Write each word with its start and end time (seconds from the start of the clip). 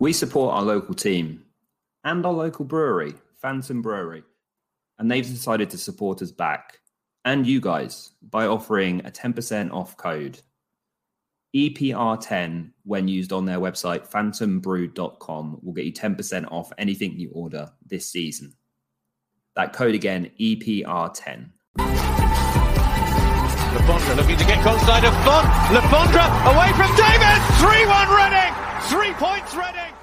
We 0.00 0.12
support 0.12 0.54
our 0.54 0.62
local 0.62 0.94
team 0.94 1.44
and 2.04 2.24
our 2.24 2.32
local 2.32 2.64
brewery, 2.64 3.14
Phantom 3.42 3.82
Brewery, 3.82 4.22
and 4.98 5.10
they've 5.10 5.26
decided 5.26 5.70
to 5.70 5.78
support 5.78 6.22
us 6.22 6.30
back 6.30 6.78
and 7.24 7.44
you 7.44 7.60
guys 7.60 8.12
by 8.22 8.46
offering 8.46 9.04
a 9.04 9.10
10% 9.10 9.72
off 9.72 9.96
code 9.96 10.40
EPR10 11.56 12.70
when 12.84 13.08
used 13.08 13.32
on 13.32 13.44
their 13.44 13.58
website 13.58 14.08
phantombrew.com 14.08 15.58
will 15.62 15.72
get 15.72 15.84
you 15.84 15.92
10% 15.92 16.46
off 16.52 16.70
anything 16.78 17.18
you 17.18 17.30
order 17.32 17.68
this 17.84 18.06
season. 18.06 18.54
That 19.56 19.72
code 19.72 19.96
again 19.96 20.30
EPR10. 20.38 21.50
Lefondra 23.78 24.16
looking 24.16 24.36
to 24.36 24.44
get 24.44 24.60
close 24.62 24.80
side 24.82 25.04
of 25.04 25.14
Font. 25.24 25.46
Lefondra 25.70 26.26
away 26.52 26.72
from 26.72 26.90
David. 26.96 27.38
3-1 27.62 28.08
Reading. 28.18 28.52
Three 28.90 29.12
points 29.12 29.54
Reading. 29.54 29.94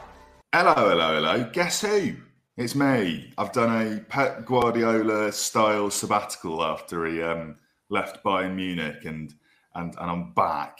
Hello, 0.53 0.89
hello, 0.89 1.15
hello. 1.15 1.49
Guess 1.51 1.81
who? 1.81 2.15
It's 2.55 2.73
me. 2.73 3.33
I've 3.37 3.51
done 3.51 3.87
a 3.87 3.99
Pep 3.99 4.45
Guardiola 4.45 5.33
style 5.33 5.89
sabbatical 5.89 6.63
after 6.63 7.05
he 7.05 7.21
um, 7.21 7.57
left 7.89 8.23
Bayern 8.23 8.55
Munich, 8.55 9.03
and 9.03 9.33
and 9.75 9.93
and 9.99 10.09
I'm 10.09 10.31
back. 10.31 10.79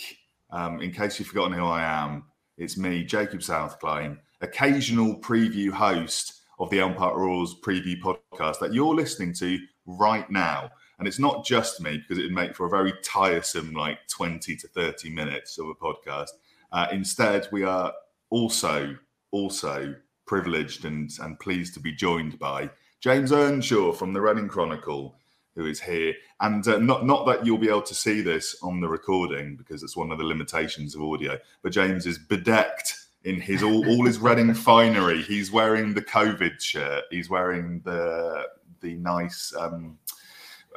Um, 0.52 0.82
in 0.82 0.92
case 0.92 1.20
you've 1.20 1.28
forgotten 1.28 1.52
who 1.52 1.66
I 1.66 1.84
am, 1.84 2.24
it's 2.58 2.78
me, 2.78 3.04
Jacob 3.04 3.42
Southcliffe, 3.42 4.18
occasional 4.40 5.20
preview 5.20 5.70
host 5.70 6.44
of 6.60 6.70
the 6.70 6.80
Elm 6.80 6.94
Park 6.94 7.18
Rules 7.18 7.60
preview 7.60 8.00
podcast 8.00 8.60
that 8.60 8.74
you're 8.74 8.96
listening 8.96 9.34
to 9.34 9.60
right 9.86 10.30
now. 10.32 10.70
And 10.98 11.08
it's 11.08 11.20
not 11.20 11.46
just 11.46 11.82
me 11.82 11.98
because 11.98 12.18
it'd 12.18 12.32
make 12.32 12.56
for 12.56 12.66
a 12.66 12.70
very 12.70 12.94
tiresome, 13.04 13.74
like 13.74 14.08
20 14.08 14.56
to 14.56 14.68
30 14.68 15.10
minutes 15.10 15.58
of 15.58 15.68
a 15.68 15.76
podcast. 15.76 16.30
Uh, 16.72 16.88
instead, 16.92 17.48
we 17.52 17.64
are 17.64 17.94
also 18.30 18.96
also 19.32 19.96
privileged 20.26 20.86
and, 20.86 21.12
and 21.22 21.40
pleased 21.40 21.74
to 21.74 21.80
be 21.80 21.92
joined 21.92 22.40
by 22.40 22.70
James 23.00 23.32
Earnshaw 23.32 23.92
from 23.92 24.14
the 24.14 24.22
Reading 24.22 24.48
Chronicle, 24.48 25.16
who 25.56 25.66
is 25.66 25.80
here. 25.82 26.14
And 26.40 26.68
uh, 26.68 26.80
not 26.80 27.06
not 27.06 27.26
that 27.28 27.46
you'll 27.46 27.58
be 27.58 27.70
able 27.70 27.82
to 27.84 27.96
see 27.96 28.22
this 28.22 28.56
on 28.64 28.82
the 28.82 28.88
recording 28.88 29.56
because 29.56 29.84
it's 29.84 29.98
one 29.98 30.12
of 30.12 30.18
the 30.18 30.24
limitations 30.24 30.96
of 30.96 31.04
audio, 31.04 31.38
but 31.62 31.72
James 31.72 32.06
is 32.06 32.18
bedecked 32.18 32.96
in 33.24 33.42
his 33.42 33.64
all, 33.64 33.88
all 33.88 34.06
his 34.06 34.20
Reading 34.20 34.54
finery. 34.68 35.22
He's 35.22 35.52
wearing 35.52 35.94
the 35.94 36.02
COVID 36.02 36.62
shirt. 36.62 37.04
He's 37.12 37.30
wearing 37.30 37.82
the 37.84 38.48
the 38.82 38.96
nice 38.96 39.54
um, 39.58 39.98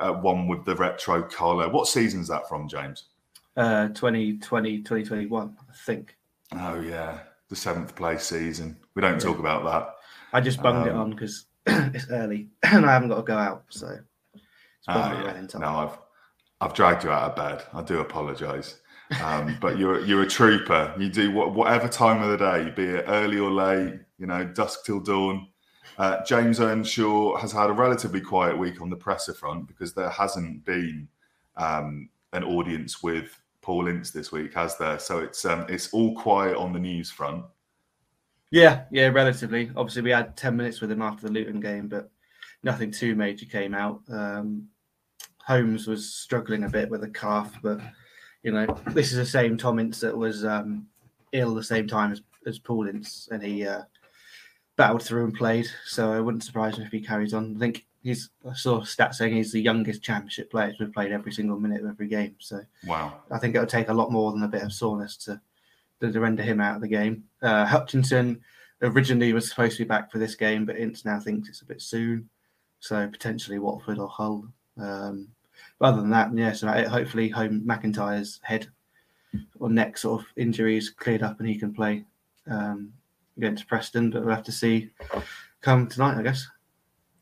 uh, 0.00 0.12
one 0.12 0.48
with 0.48 0.64
the 0.64 0.74
retro 0.76 1.22
collar. 1.22 1.68
What 1.68 1.86
season's 1.86 2.28
that 2.28 2.48
from, 2.48 2.68
James? 2.68 3.04
Uh, 3.56 3.88
2020, 3.88 4.78
2021, 4.78 5.56
I 5.58 5.74
think. 5.84 6.16
Oh 6.52 6.80
yeah, 6.80 7.20
the 7.48 7.56
seventh 7.56 7.94
place 7.94 8.24
season. 8.24 8.76
We 8.94 9.02
don't 9.02 9.14
yeah. 9.14 9.18
talk 9.18 9.38
about 9.38 9.64
that. 9.64 9.94
I 10.32 10.40
just 10.40 10.62
bunged 10.62 10.88
um, 10.88 10.94
it 10.94 10.98
on 10.98 11.10
because 11.10 11.46
it's 11.66 12.08
early 12.10 12.48
and 12.62 12.86
I 12.86 12.92
haven't 12.92 13.08
got 13.08 13.16
to 13.16 13.22
go 13.22 13.36
out. 13.36 13.64
So 13.68 13.98
it's 14.34 14.88
uh, 14.88 15.22
yeah. 15.24 15.58
No, 15.58 15.66
I've 15.66 15.98
I've 16.60 16.74
dragged 16.74 17.04
you 17.04 17.10
out 17.10 17.30
of 17.30 17.36
bed. 17.36 17.66
I 17.72 17.82
do 17.82 18.00
apologise. 18.00 18.80
Um, 19.22 19.56
but 19.60 19.78
you're 19.78 20.04
you're 20.04 20.22
a 20.22 20.28
trooper. 20.28 20.94
You 20.98 21.08
do 21.08 21.32
what, 21.32 21.54
whatever 21.54 21.88
time 21.88 22.22
of 22.22 22.30
the 22.30 22.38
day, 22.38 22.70
be 22.70 22.84
it 22.84 23.04
early 23.08 23.38
or 23.38 23.50
late, 23.50 24.00
you 24.18 24.26
know, 24.26 24.44
dusk 24.44 24.84
till 24.84 25.00
dawn. 25.00 25.48
Uh, 25.96 26.24
James 26.24 26.60
Earnshaw 26.60 27.36
has 27.36 27.52
had 27.52 27.70
a 27.70 27.72
relatively 27.72 28.20
quiet 28.20 28.56
week 28.56 28.80
on 28.80 28.90
the 28.90 28.96
presser 28.96 29.34
front 29.34 29.66
because 29.66 29.94
there 29.94 30.10
hasn't 30.10 30.64
been 30.64 31.08
um, 31.56 32.08
an 32.32 32.44
audience 32.44 33.02
with 33.02 33.40
Paul 33.62 33.88
Ince 33.88 34.10
this 34.10 34.32
week, 34.32 34.54
has 34.54 34.76
there? 34.78 34.98
So 34.98 35.18
it's 35.18 35.44
um, 35.44 35.66
it's 35.68 35.92
all 35.92 36.14
quiet 36.14 36.56
on 36.56 36.72
the 36.72 36.78
news 36.78 37.10
front. 37.10 37.44
Yeah, 38.50 38.84
yeah, 38.90 39.08
relatively. 39.08 39.70
Obviously, 39.76 40.02
we 40.02 40.10
had 40.10 40.36
ten 40.36 40.56
minutes 40.56 40.80
with 40.80 40.90
him 40.90 41.02
after 41.02 41.26
the 41.26 41.32
Luton 41.32 41.60
game, 41.60 41.88
but 41.88 42.10
nothing 42.62 42.90
too 42.90 43.14
major 43.14 43.46
came 43.46 43.74
out. 43.74 44.00
Um, 44.10 44.68
Holmes 45.38 45.86
was 45.86 46.14
struggling 46.14 46.64
a 46.64 46.68
bit 46.68 46.90
with 46.90 47.04
a 47.04 47.10
calf, 47.10 47.58
but 47.62 47.80
you 48.42 48.52
know, 48.52 48.66
this 48.88 49.10
is 49.10 49.16
the 49.16 49.26
same 49.26 49.56
Tom 49.56 49.78
Ince 49.78 50.00
that 50.00 50.16
was 50.16 50.44
um, 50.44 50.86
ill 51.32 51.54
the 51.54 51.62
same 51.62 51.86
time 51.86 52.12
as, 52.12 52.22
as 52.46 52.58
Paul 52.58 52.88
Ince, 52.88 53.28
and 53.30 53.42
he 53.42 53.66
uh, 53.66 53.82
battled 54.78 55.02
through 55.02 55.24
and 55.24 55.34
played. 55.34 55.68
So 55.84 56.10
I 56.12 56.20
wouldn't 56.20 56.44
surprise 56.44 56.78
me 56.78 56.86
if 56.86 56.92
he 56.92 57.00
carries 57.00 57.34
on. 57.34 57.56
I 57.56 57.58
think 57.58 57.84
he's 58.02 58.30
I 58.48 58.54
saw 58.54 58.80
stats 58.80 59.16
saying 59.16 59.34
he's 59.34 59.52
the 59.52 59.60
youngest 59.60 60.02
championship 60.02 60.50
player 60.50 60.72
to 60.72 60.84
have 60.84 60.94
played 60.94 61.12
every 61.12 61.32
single 61.32 61.60
minute 61.60 61.82
of 61.82 61.90
every 61.90 62.08
game. 62.08 62.36
So 62.38 62.62
wow, 62.86 63.20
I 63.30 63.38
think 63.38 63.54
it'll 63.54 63.66
take 63.66 63.90
a 63.90 63.94
lot 63.94 64.10
more 64.10 64.32
than 64.32 64.44
a 64.44 64.48
bit 64.48 64.62
of 64.62 64.72
soreness 64.72 65.18
to 65.18 65.38
to 66.00 66.20
render 66.20 66.42
him 66.42 66.60
out 66.60 66.76
of 66.76 66.80
the 66.80 66.88
game. 66.88 67.24
Uh, 67.42 67.66
Hutchinson 67.66 68.40
originally 68.80 69.32
was 69.32 69.48
supposed 69.48 69.76
to 69.76 69.84
be 69.84 69.88
back 69.88 70.10
for 70.10 70.18
this 70.18 70.36
game, 70.36 70.64
but 70.64 70.78
Ince 70.78 71.04
now 71.04 71.18
thinks 71.18 71.48
it's 71.48 71.62
a 71.62 71.66
bit 71.66 71.82
soon. 71.82 72.30
So 72.80 73.06
potentially 73.08 73.58
Watford 73.58 73.98
or 73.98 74.08
Hull. 74.08 74.46
Um, 74.80 75.28
other 75.80 76.00
than 76.00 76.10
that, 76.10 76.32
yeah, 76.32 76.52
so 76.52 76.68
hopefully 76.88 77.28
home 77.28 77.62
McIntyre's 77.62 78.38
head 78.44 78.68
or 79.58 79.68
neck 79.68 79.98
sort 79.98 80.22
of 80.22 80.28
injuries 80.36 80.88
cleared 80.88 81.24
up 81.24 81.40
and 81.40 81.48
he 81.48 81.56
can 81.56 81.74
play 81.74 82.04
um, 82.48 82.92
against 83.38 83.66
Preston. 83.66 84.10
But 84.10 84.24
we'll 84.24 84.34
have 84.34 84.44
to 84.44 84.52
see 84.52 84.90
come 85.62 85.86
tonight, 85.86 86.18
I 86.18 86.22
guess. 86.22 86.46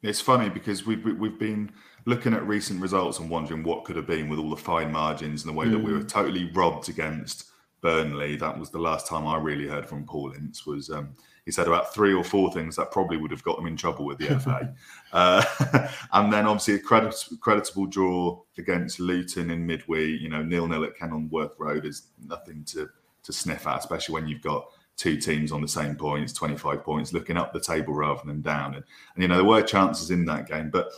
It's 0.02 0.20
funny 0.20 0.48
because 0.48 0.84
we've 0.84 1.04
we've 1.04 1.38
been 1.38 1.70
looking 2.04 2.34
at 2.34 2.46
recent 2.46 2.80
results 2.80 3.18
and 3.18 3.28
wondering 3.28 3.62
what 3.62 3.84
could 3.84 3.96
have 3.96 4.06
been 4.06 4.28
with 4.28 4.38
all 4.38 4.50
the 4.50 4.56
fine 4.56 4.92
margins 4.92 5.44
and 5.44 5.52
the 5.52 5.58
way 5.58 5.66
mm. 5.66 5.72
that 5.72 5.78
we 5.78 5.92
were 5.92 6.00
mm. 6.00 6.08
totally 6.08 6.50
robbed 6.52 6.88
against 6.88 7.50
Burnley. 7.80 8.36
That 8.36 8.58
was 8.58 8.70
the 8.70 8.78
last 8.78 9.06
time 9.06 9.26
I 9.26 9.36
really 9.36 9.66
heard 9.66 9.86
from 9.86 10.04
Paul 10.04 10.32
Ince. 10.32 10.66
Was 10.66 10.90
um, 10.90 11.16
he 11.44 11.52
said 11.52 11.66
about 11.66 11.94
three 11.94 12.12
or 12.12 12.24
four 12.24 12.52
things 12.52 12.76
that 12.76 12.90
probably 12.90 13.16
would 13.16 13.30
have 13.30 13.42
got 13.42 13.56
them 13.56 13.66
in 13.66 13.76
trouble 13.76 14.04
with 14.04 14.18
the 14.18 14.38
FA, 14.38 14.74
uh, 15.12 15.88
and 16.12 16.32
then 16.32 16.46
obviously 16.46 16.74
a 16.74 16.78
credit, 16.78 17.14
creditable 17.40 17.86
draw 17.86 18.40
against 18.58 19.00
Luton 19.00 19.50
in 19.50 19.66
midweek. 19.66 20.20
You 20.20 20.28
know, 20.28 20.42
nil 20.42 20.68
nil 20.68 20.84
at 20.84 20.96
Kenilworth 20.96 21.54
Road 21.58 21.84
is 21.84 22.08
nothing 22.24 22.64
to 22.66 22.88
to 23.24 23.32
sniff 23.32 23.66
at, 23.66 23.80
especially 23.80 24.14
when 24.14 24.28
you've 24.28 24.42
got 24.42 24.68
two 24.96 25.16
teams 25.16 25.52
on 25.52 25.60
the 25.60 25.68
same 25.68 25.94
points, 25.94 26.32
25 26.32 26.82
points, 26.82 27.12
looking 27.12 27.36
up 27.36 27.52
the 27.52 27.60
table 27.60 27.94
rather 27.94 28.22
than 28.24 28.40
down. 28.40 28.74
And, 28.74 28.84
and, 29.14 29.22
you 29.22 29.28
know, 29.28 29.36
there 29.36 29.44
were 29.44 29.62
chances 29.62 30.10
in 30.10 30.24
that 30.26 30.48
game, 30.48 30.70
but 30.70 30.90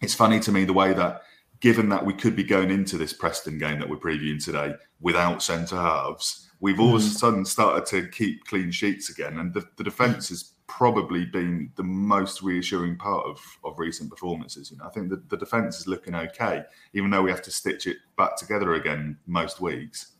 it's 0.00 0.14
funny 0.14 0.40
to 0.40 0.52
me 0.52 0.64
the 0.64 0.72
way 0.72 0.92
that, 0.94 1.22
given 1.60 1.88
that 1.88 2.04
we 2.04 2.12
could 2.12 2.36
be 2.36 2.44
going 2.44 2.70
into 2.70 2.98
this 2.98 3.12
Preston 3.12 3.58
game 3.58 3.78
that 3.78 3.88
we're 3.88 3.96
previewing 3.96 4.42
today 4.42 4.74
without 5.00 5.42
centre 5.42 5.76
halves, 5.76 6.50
we've 6.60 6.80
all 6.80 6.96
of 6.96 7.02
a 7.02 7.04
mm. 7.04 7.08
sudden 7.08 7.44
started 7.44 7.86
to 7.86 8.08
keep 8.08 8.44
clean 8.44 8.70
sheets 8.70 9.10
again. 9.10 9.38
And 9.38 9.52
the, 9.52 9.66
the 9.76 9.84
defence 9.84 10.28
has 10.30 10.52
probably 10.66 11.24
been 11.24 11.70
the 11.76 11.82
most 11.82 12.42
reassuring 12.42 12.96
part 12.96 13.24
of, 13.26 13.40
of 13.64 13.78
recent 13.78 14.10
performances. 14.10 14.70
You 14.70 14.78
know, 14.78 14.84
I 14.84 14.90
think 14.90 15.10
the, 15.10 15.22
the 15.28 15.36
defence 15.36 15.78
is 15.78 15.86
looking 15.86 16.14
okay, 16.14 16.64
even 16.92 17.10
though 17.10 17.22
we 17.22 17.30
have 17.30 17.42
to 17.42 17.50
stitch 17.50 17.86
it 17.86 17.98
back 18.16 18.36
together 18.36 18.74
again 18.74 19.18
most 19.26 19.60
weeks. 19.60 20.15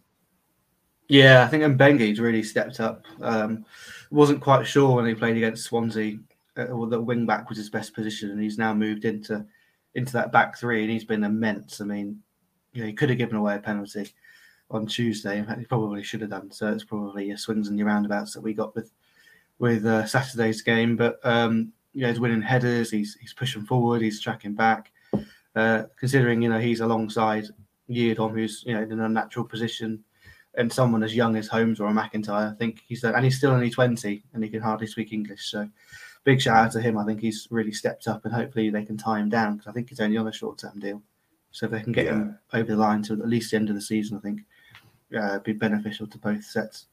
Yeah, 1.08 1.44
I 1.44 1.48
think 1.48 1.62
Mbengue's 1.62 2.20
really 2.20 2.42
stepped 2.42 2.80
up. 2.80 3.04
Um, 3.20 3.64
wasn't 4.10 4.40
quite 4.40 4.66
sure 4.66 4.96
when 4.96 5.06
he 5.06 5.14
played 5.14 5.36
against 5.36 5.64
Swansea 5.64 6.18
uh, 6.56 6.86
that 6.86 7.02
wing 7.02 7.26
back 7.26 7.48
was 7.48 7.58
his 7.58 7.70
best 7.70 7.94
position, 7.94 8.30
and 8.30 8.40
he's 8.40 8.58
now 8.58 8.74
moved 8.74 9.04
into 9.04 9.44
into 9.94 10.12
that 10.12 10.32
back 10.32 10.58
three, 10.58 10.82
and 10.82 10.90
he's 10.90 11.04
been 11.04 11.24
immense. 11.24 11.80
I 11.80 11.84
mean, 11.84 12.20
you 12.72 12.82
know, 12.82 12.86
he 12.86 12.92
could 12.92 13.08
have 13.08 13.18
given 13.18 13.36
away 13.36 13.56
a 13.56 13.58
penalty, 13.58 14.12
on 14.70 14.86
Tuesday. 14.86 15.38
In 15.38 15.46
fact, 15.46 15.60
he 15.60 15.66
probably 15.66 16.02
should 16.02 16.20
have 16.20 16.30
done. 16.30 16.50
So 16.50 16.72
it's 16.72 16.84
probably 16.84 17.34
swings 17.36 17.68
and 17.68 17.78
your 17.78 17.88
roundabouts 17.88 18.34
that 18.34 18.40
we 18.40 18.52
got 18.52 18.74
with 18.74 18.92
with 19.58 19.86
uh, 19.86 20.06
Saturday's 20.06 20.62
game. 20.62 20.96
But 20.96 21.18
um, 21.24 21.72
you 21.94 22.02
know, 22.02 22.08
he's 22.08 22.20
winning 22.20 22.42
headers. 22.42 22.90
He's 22.90 23.16
he's 23.20 23.34
pushing 23.34 23.64
forward. 23.64 24.02
He's 24.02 24.20
tracking 24.20 24.54
back. 24.54 24.92
Uh, 25.54 25.84
considering 25.98 26.42
you 26.42 26.48
know 26.48 26.60
he's 26.60 26.80
alongside 26.80 27.46
Yiadom, 27.88 28.32
who's 28.32 28.62
you 28.66 28.74
know 28.74 28.82
in 28.82 28.92
an 28.92 29.00
unnatural 29.00 29.46
position, 29.46 30.02
and 30.56 30.72
someone 30.72 31.02
as 31.02 31.14
young 31.14 31.36
as 31.36 31.48
Holmes 31.48 31.80
or 31.80 31.88
a 31.88 31.92
McIntyre, 31.92 32.52
I 32.52 32.54
think 32.56 32.82
he's 32.86 33.02
done, 33.02 33.14
and 33.14 33.24
he's 33.24 33.38
still 33.38 33.52
only 33.52 33.70
twenty, 33.70 34.24
and 34.32 34.42
he 34.42 34.50
can 34.50 34.60
hardly 34.60 34.86
speak 34.86 35.12
English. 35.12 35.50
So 35.50 35.68
big 36.24 36.40
shout 36.40 36.56
out 36.56 36.72
to 36.72 36.80
him. 36.80 36.98
I 36.98 37.04
think 37.04 37.20
he's 37.20 37.46
really 37.50 37.72
stepped 37.72 38.08
up, 38.08 38.24
and 38.24 38.34
hopefully 38.34 38.70
they 38.70 38.84
can 38.84 38.96
tie 38.96 39.18
him 39.18 39.28
down 39.28 39.56
because 39.56 39.68
I 39.68 39.72
think 39.72 39.88
he's 39.88 40.00
only 40.00 40.16
on 40.16 40.28
a 40.28 40.32
short 40.32 40.58
term 40.58 40.78
deal. 40.78 41.02
So 41.52 41.66
if 41.66 41.72
they 41.72 41.80
can 41.80 41.92
get 41.92 42.06
yeah. 42.06 42.12
him 42.12 42.38
over 42.52 42.72
the 42.72 42.76
line 42.76 43.02
to 43.04 43.14
at 43.14 43.28
least 43.28 43.50
the 43.50 43.56
end 43.56 43.70
of 43.70 43.74
the 43.74 43.80
season, 43.80 44.18
I 44.18 44.20
think 44.20 44.40
uh, 45.16 45.38
be 45.38 45.52
beneficial 45.52 46.06
to 46.06 46.18
both 46.18 46.44
sets. 46.44 46.86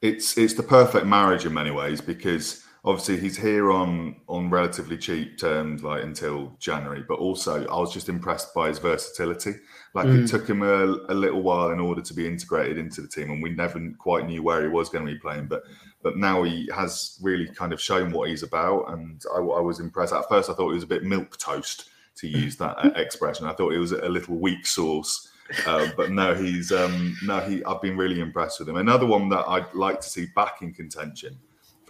It's 0.00 0.38
it's 0.38 0.54
the 0.54 0.62
perfect 0.62 1.06
marriage 1.06 1.44
in 1.44 1.52
many 1.52 1.70
ways 1.70 2.00
because 2.00 2.64
obviously 2.84 3.18
he's 3.18 3.36
here 3.36 3.70
on 3.70 4.16
on 4.28 4.50
relatively 4.50 4.96
cheap 4.96 5.38
terms 5.38 5.82
like 5.82 6.02
until 6.02 6.56
January, 6.58 7.04
but 7.06 7.18
also 7.18 7.66
I 7.66 7.78
was 7.78 7.92
just 7.92 8.08
impressed 8.08 8.54
by 8.54 8.68
his 8.68 8.78
versatility. 8.78 9.54
Like 9.94 10.06
mm. 10.06 10.24
it 10.24 10.28
took 10.28 10.48
him 10.48 10.62
a, 10.62 10.84
a, 11.08 11.14
little 11.14 11.42
while 11.42 11.70
in 11.70 11.80
order 11.80 12.00
to 12.00 12.14
be 12.14 12.26
integrated 12.26 12.78
into 12.78 13.00
the 13.00 13.08
team, 13.08 13.30
and 13.30 13.42
we 13.42 13.50
never 13.50 13.80
quite 13.98 14.26
knew 14.26 14.42
where 14.42 14.62
he 14.62 14.68
was 14.68 14.88
going 14.88 15.06
to 15.06 15.12
be 15.12 15.18
playing. 15.18 15.46
But 15.46 15.62
but 16.02 16.16
now 16.16 16.42
he 16.42 16.68
has 16.74 17.18
really 17.20 17.48
kind 17.48 17.72
of 17.72 17.80
shown 17.80 18.12
what 18.12 18.28
he's 18.28 18.42
about, 18.42 18.92
and 18.92 19.22
I, 19.34 19.38
I 19.38 19.60
was 19.60 19.80
impressed. 19.80 20.12
At 20.12 20.28
first, 20.28 20.48
I 20.48 20.54
thought 20.54 20.68
he 20.68 20.74
was 20.74 20.84
a 20.84 20.88
bit 20.88 21.04
milk 21.04 21.38
toast 21.38 21.90
to 22.16 22.28
use 22.28 22.56
that 22.56 22.76
expression. 22.96 23.46
I 23.46 23.52
thought 23.52 23.72
it 23.72 23.78
was 23.78 23.92
a 23.92 24.08
little 24.08 24.36
weak 24.36 24.66
sauce 24.66 25.28
uh, 25.66 25.88
but 25.96 26.12
no, 26.12 26.34
he's 26.34 26.70
um, 26.72 27.16
no, 27.24 27.40
he. 27.40 27.64
I've 27.64 27.82
been 27.82 27.96
really 27.96 28.20
impressed 28.20 28.60
with 28.60 28.68
him. 28.68 28.76
Another 28.76 29.06
one 29.06 29.28
that 29.30 29.44
I'd 29.48 29.72
like 29.74 30.00
to 30.00 30.08
see 30.08 30.26
back 30.36 30.62
in 30.62 30.72
contention 30.72 31.38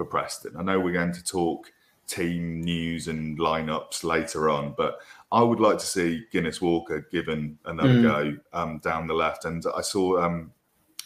for 0.00 0.06
Preston. 0.06 0.56
I 0.56 0.62
know 0.62 0.80
we're 0.80 0.94
going 0.94 1.12
to 1.12 1.22
talk 1.22 1.70
team 2.06 2.62
news 2.62 3.06
and 3.06 3.38
lineups 3.38 4.02
later 4.02 4.48
on, 4.48 4.72
but 4.74 4.98
I 5.30 5.42
would 5.42 5.60
like 5.60 5.76
to 5.76 5.84
see 5.84 6.24
Guinness 6.32 6.62
Walker 6.62 7.06
given 7.12 7.58
another 7.66 7.90
mm. 7.90 8.02
go 8.02 8.36
um, 8.54 8.78
down 8.78 9.06
the 9.06 9.12
left. 9.12 9.44
And 9.44 9.62
I 9.76 9.82
saw 9.82 10.24
um, 10.24 10.52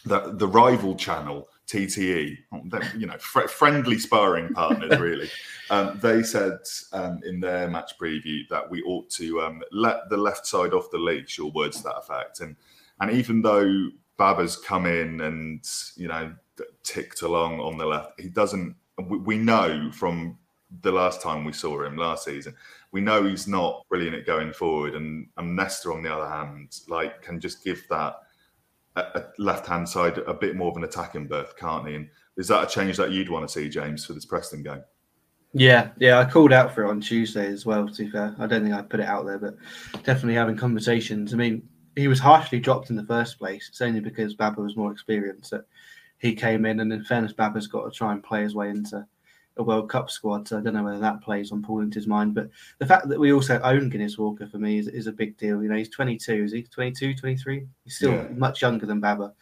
that 0.05 0.39
the 0.39 0.47
rival 0.47 0.95
channel 0.95 1.49
TTE, 1.67 2.37
you 2.97 3.05
know, 3.05 3.17
fr- 3.17 3.49
friendly 3.49 3.99
sparring 3.99 4.53
partners, 4.53 4.97
really. 4.99 5.29
um, 5.69 5.99
they 6.01 6.23
said 6.23 6.59
um, 6.93 7.19
in 7.25 7.41
their 7.41 7.67
match 7.67 7.99
preview 8.01 8.47
that 8.49 8.69
we 8.69 8.81
ought 8.83 9.09
to 9.09 9.41
um, 9.41 9.61
let 9.73 10.09
the 10.09 10.15
left 10.15 10.47
side 10.47 10.73
off 10.73 10.89
the 10.89 10.97
leash, 10.97 11.37
or 11.37 11.51
words 11.51 11.77
to 11.77 11.83
that 11.83 11.97
effect. 11.97 12.39
And 12.39 12.55
and 13.01 13.11
even 13.11 13.41
though 13.41 13.89
Baba's 14.15 14.55
come 14.55 14.85
in 14.85 15.19
and 15.19 15.61
you 15.97 16.07
know 16.07 16.33
ticked 16.83 17.21
along 17.21 17.59
on 17.59 17.77
the 17.77 17.85
left, 17.85 18.19
he 18.19 18.29
doesn't. 18.29 18.75
We, 18.97 19.17
we 19.17 19.37
know 19.37 19.91
from 19.91 20.37
the 20.81 20.91
last 20.91 21.21
time 21.21 21.45
we 21.45 21.53
saw 21.53 21.83
him 21.83 21.97
last 21.97 22.25
season, 22.25 22.55
we 22.91 23.01
know 23.01 23.23
he's 23.23 23.47
not 23.47 23.85
brilliant 23.89 24.15
at 24.15 24.25
going 24.25 24.53
forward. 24.53 24.95
And, 24.95 25.27
and 25.37 25.55
Nesta, 25.55 25.91
on 25.91 26.03
the 26.03 26.13
other 26.13 26.29
hand, 26.29 26.79
like 26.87 27.21
can 27.21 27.39
just 27.39 27.63
give 27.63 27.85
that 27.89 28.17
a 28.95 29.25
left 29.37 29.67
hand 29.67 29.87
side 29.87 30.17
a 30.19 30.33
bit 30.33 30.55
more 30.55 30.71
of 30.71 30.77
an 30.77 30.85
attacking 30.85 31.27
berth, 31.27 31.57
can't 31.57 31.87
he? 31.87 31.95
And 31.95 32.09
is 32.37 32.47
that 32.47 32.63
a 32.63 32.67
change 32.67 32.97
that 32.97 33.11
you'd 33.11 33.29
want 33.29 33.47
to 33.47 33.51
see, 33.51 33.69
James, 33.69 34.05
for 34.05 34.13
this 34.13 34.25
Preston 34.25 34.63
game? 34.63 34.83
Yeah, 35.53 35.89
yeah, 35.99 36.19
I 36.19 36.25
called 36.25 36.51
out 36.51 36.73
for 36.73 36.83
it 36.83 36.89
on 36.89 36.99
Tuesday 36.99 37.47
as 37.47 37.65
well. 37.65 37.87
To 37.87 38.03
be 38.03 38.09
fair, 38.09 38.35
I 38.39 38.47
don't 38.47 38.63
think 38.63 38.75
I 38.75 38.81
put 38.81 38.99
it 38.99 39.05
out 39.05 39.25
there, 39.25 39.39
but 39.39 39.55
definitely 40.03 40.35
having 40.35 40.57
conversations. 40.57 41.33
I 41.33 41.37
mean, 41.37 41.67
he 41.95 42.07
was 42.09 42.19
harshly 42.19 42.59
dropped 42.59 42.89
in 42.89 42.97
the 42.97 43.05
first 43.05 43.39
place. 43.39 43.67
It's 43.69 43.81
only 43.81 44.01
because 44.01 44.33
Baba 44.33 44.61
was 44.61 44.75
more 44.75 44.91
experienced 44.91 45.51
that 45.51 45.65
he 46.25 46.35
came 46.35 46.65
in, 46.65 46.79
and 46.79 46.91
in 46.91 47.03
fairness, 47.03 47.33
Baba's 47.33 47.67
got 47.67 47.85
to 47.85 47.91
try 47.91 48.11
and 48.11 48.23
play 48.23 48.41
his 48.41 48.55
way 48.55 48.69
into 48.69 49.05
a 49.57 49.63
World 49.63 49.89
Cup 49.89 50.09
squad. 50.09 50.47
So 50.47 50.57
I 50.57 50.61
don't 50.61 50.73
know 50.73 50.83
whether 50.83 50.99
that 50.99 51.21
plays 51.21 51.51
on 51.51 51.61
Paul 51.61 51.81
Ince's 51.81 52.07
mind. 52.07 52.33
But 52.33 52.49
the 52.79 52.85
fact 52.85 53.07
that 53.07 53.19
we 53.19 53.31
also 53.31 53.59
own 53.61 53.89
Guinness 53.89 54.17
Walker 54.17 54.47
for 54.47 54.57
me 54.57 54.79
is, 54.79 54.87
is 54.87 55.07
a 55.07 55.11
big 55.11 55.37
deal. 55.37 55.61
You 55.63 55.69
know, 55.69 55.77
he's 55.77 55.89
22, 55.89 56.33
is 56.33 56.51
he? 56.51 56.63
22, 56.63 57.15
23? 57.15 57.65
He's 57.83 57.95
still 57.95 58.13
yeah. 58.13 58.27
much 58.35 58.61
younger 58.61 58.85
than 58.85 58.99
Baba. 58.99 59.33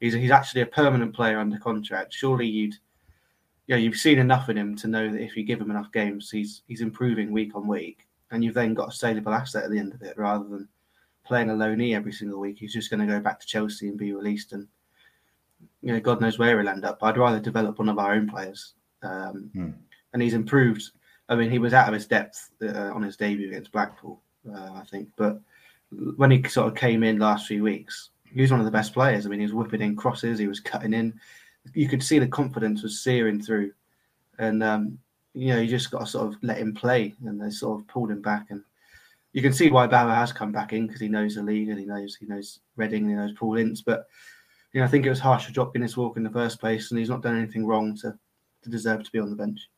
He's, 0.00 0.14
he's 0.14 0.30
actually 0.30 0.62
a 0.62 0.66
permanent 0.66 1.14
player 1.14 1.38
under 1.38 1.58
contract. 1.58 2.12
Surely 2.12 2.46
you'd, 2.46 2.74
yeah, 3.66 3.76
you 3.76 3.82
know, 3.82 3.84
you've 3.84 3.96
seen 3.96 4.18
enough 4.18 4.48
in 4.48 4.58
him 4.58 4.76
to 4.76 4.88
know 4.88 5.10
that 5.10 5.22
if 5.22 5.36
you 5.36 5.44
give 5.44 5.60
him 5.60 5.70
enough 5.70 5.92
games, 5.92 6.30
he's 6.30 6.62
he's 6.66 6.80
improving 6.80 7.30
week 7.30 7.54
on 7.54 7.68
week. 7.68 8.08
And 8.32 8.42
you've 8.42 8.54
then 8.54 8.74
got 8.74 8.88
a 8.88 8.92
saleable 8.92 9.32
asset 9.32 9.64
at 9.64 9.70
the 9.70 9.78
end 9.78 9.94
of 9.94 10.02
it 10.02 10.18
rather 10.18 10.48
than 10.48 10.68
playing 11.24 11.50
a 11.50 11.54
loanee 11.54 11.94
every 11.94 12.12
single 12.12 12.40
week. 12.40 12.58
He's 12.58 12.72
just 12.72 12.90
going 12.90 13.06
to 13.06 13.06
go 13.06 13.20
back 13.20 13.38
to 13.38 13.46
Chelsea 13.46 13.88
and 13.88 13.96
be 13.96 14.12
released 14.12 14.52
and 14.52 14.66
you 15.82 15.92
know, 15.92 16.00
God 16.00 16.20
knows 16.20 16.38
where 16.38 16.58
he'll 16.58 16.68
end 16.68 16.84
up. 16.84 17.00
But 17.00 17.06
I'd 17.06 17.18
rather 17.18 17.40
develop 17.40 17.78
one 17.78 17.88
of 17.88 17.98
our 17.98 18.14
own 18.14 18.28
players 18.28 18.74
um, 19.02 19.50
hmm. 19.52 19.70
And 20.12 20.22
he's 20.22 20.34
improved. 20.34 20.90
I 21.28 21.34
mean, 21.34 21.50
he 21.50 21.58
was 21.58 21.74
out 21.74 21.88
of 21.88 21.94
his 21.94 22.06
depth 22.06 22.50
uh, 22.62 22.92
on 22.92 23.02
his 23.02 23.16
debut 23.16 23.48
against 23.48 23.72
Blackpool, 23.72 24.20
uh, 24.54 24.72
I 24.74 24.84
think. 24.90 25.08
But 25.16 25.40
when 26.16 26.30
he 26.30 26.42
sort 26.48 26.68
of 26.68 26.74
came 26.74 27.02
in 27.02 27.18
last 27.18 27.46
few 27.46 27.62
weeks, 27.62 28.10
he 28.32 28.40
was 28.40 28.50
one 28.50 28.60
of 28.60 28.66
the 28.66 28.72
best 28.72 28.92
players. 28.92 29.24
I 29.24 29.28
mean, 29.28 29.40
he 29.40 29.46
was 29.46 29.54
whipping 29.54 29.80
in 29.80 29.96
crosses, 29.96 30.38
he 30.38 30.48
was 30.48 30.60
cutting 30.60 30.92
in. 30.92 31.18
You 31.74 31.88
could 31.88 32.02
see 32.02 32.18
the 32.18 32.26
confidence 32.26 32.82
was 32.82 33.00
searing 33.02 33.40
through. 33.40 33.72
And, 34.38 34.62
um, 34.62 34.98
you 35.34 35.48
know, 35.48 35.60
you 35.60 35.68
just 35.68 35.90
got 35.90 36.00
to 36.00 36.06
sort 36.06 36.28
of 36.28 36.36
let 36.42 36.58
him 36.58 36.74
play. 36.74 37.14
And 37.24 37.40
they 37.40 37.50
sort 37.50 37.80
of 37.80 37.88
pulled 37.88 38.10
him 38.10 38.20
back. 38.20 38.46
And 38.50 38.62
you 39.32 39.40
can 39.40 39.52
see 39.52 39.70
why 39.70 39.86
Baba 39.86 40.14
has 40.14 40.32
come 40.32 40.52
back 40.52 40.72
in 40.72 40.86
because 40.86 41.00
he 41.00 41.08
knows 41.08 41.36
the 41.36 41.42
league 41.42 41.68
and 41.68 41.78
he 41.78 41.86
knows 41.86 42.16
he 42.16 42.26
knows 42.26 42.60
Reading, 42.76 43.08
he 43.08 43.14
knows 43.14 43.32
Paul 43.32 43.56
Ince. 43.56 43.80
But, 43.80 44.06
you 44.72 44.80
know, 44.80 44.86
I 44.86 44.88
think 44.88 45.04
it 45.04 45.10
was 45.10 45.20
harsh 45.20 45.46
to 45.46 45.52
drop 45.52 45.74
Guinness 45.74 45.96
Walker 45.96 46.18
in 46.18 46.24
the 46.24 46.30
first 46.30 46.60
place. 46.60 46.90
And 46.90 46.98
he's 46.98 47.10
not 47.10 47.22
done 47.22 47.36
anything 47.36 47.66
wrong 47.66 47.96
to 47.98 48.18
to 48.62 48.70
deserve 48.70 49.02
to 49.02 49.10
be 49.10 49.18
on 49.18 49.30
the 49.30 49.36
bench. 49.36 49.68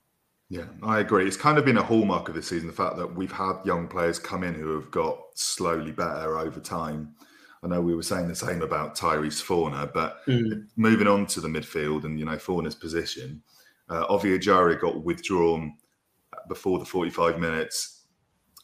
Yeah, 0.50 0.66
I 0.82 1.00
agree. 1.00 1.26
It's 1.26 1.38
kind 1.38 1.56
of 1.56 1.64
been 1.64 1.78
a 1.78 1.82
hallmark 1.82 2.28
of 2.28 2.34
this 2.34 2.48
season 2.48 2.68
the 2.68 2.74
fact 2.74 2.96
that 2.96 3.14
we've 3.14 3.32
had 3.32 3.56
young 3.64 3.88
players 3.88 4.18
come 4.18 4.44
in 4.44 4.54
who 4.54 4.74
have 4.74 4.90
got 4.90 5.18
slowly 5.34 5.90
better 5.90 6.38
over 6.38 6.60
time. 6.60 7.14
I 7.62 7.66
know 7.66 7.80
we 7.80 7.94
were 7.94 8.02
saying 8.02 8.28
the 8.28 8.34
same 8.34 8.60
about 8.60 8.94
Tyrese 8.94 9.40
Fornah, 9.40 9.90
but 9.94 10.18
mm. 10.26 10.66
moving 10.76 11.06
on 11.06 11.24
to 11.28 11.40
the 11.40 11.48
midfield 11.48 12.04
and 12.04 12.18
you 12.18 12.26
know 12.26 12.38
Fornah's 12.38 12.74
position, 12.74 13.42
uh, 13.88 14.04
Ovie 14.06 14.38
Ejaria 14.38 14.78
got 14.78 15.02
withdrawn 15.02 15.74
before 16.48 16.78
the 16.78 16.84
45 16.84 17.38
minutes 17.38 18.03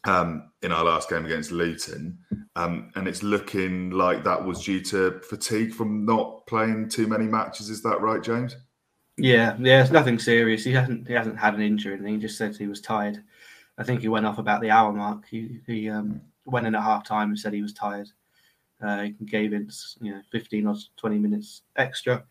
um, 0.05 0.51
in 0.63 0.73
our 0.73 0.85
last 0.85 1.09
game 1.09 1.25
against 1.25 1.51
Luton, 1.51 2.19
um, 2.57 2.91
and 2.95 3.07
it's 3.07 3.23
looking 3.23 3.91
like 3.91 4.25
that 4.25 4.45
was 4.45 4.65
due 4.65 4.81
to 4.83 5.21
fatigue 5.21 5.73
from 5.73 6.05
not 6.05 6.47
playing 6.47 6.89
too 6.89 7.07
many 7.07 7.27
matches. 7.27 7.71
Is 7.71 7.83
that 7.83 8.01
right, 8.01 8.23
James? 8.23 8.57
Yeah, 9.17 9.57
yeah, 9.59 9.83
it's 9.83 9.91
nothing 9.91 10.19
serious. 10.19 10.65
He 10.65 10.73
hasn't 10.73 11.07
he 11.07 11.13
hasn't 11.13 11.39
had 11.39 11.55
an 11.55 11.61
injury, 11.61 11.95
and 11.95 12.09
he 12.09 12.17
just 12.17 12.39
said 12.39 12.57
he 12.57 12.67
was 12.67 12.81
tired. 12.81 13.23
I 13.77 13.85
think 13.85 14.01
he 14.01 14.09
went 14.09 14.27
off 14.27 14.39
about 14.39 14.61
the 14.61 14.71
hour 14.71 14.93
mark. 14.93 15.25
He 15.29 15.61
he 15.67 15.91
um, 15.91 16.21
went 16.47 16.67
in 16.67 16.75
at 16.75 16.83
half 16.83 17.05
time 17.05 17.29
and 17.29 17.39
said 17.39 17.53
he 17.53 17.63
was 17.63 17.75
tired. 17.75 18.09
Uh, 18.83 19.03
he 19.03 19.11
gave 19.27 19.53
it 19.53 19.73
you 20.01 20.15
know 20.15 20.23
fifteen 20.33 20.67
or 20.67 20.77
twenty 20.97 21.19
minutes 21.19 21.63
extra, 21.77 22.25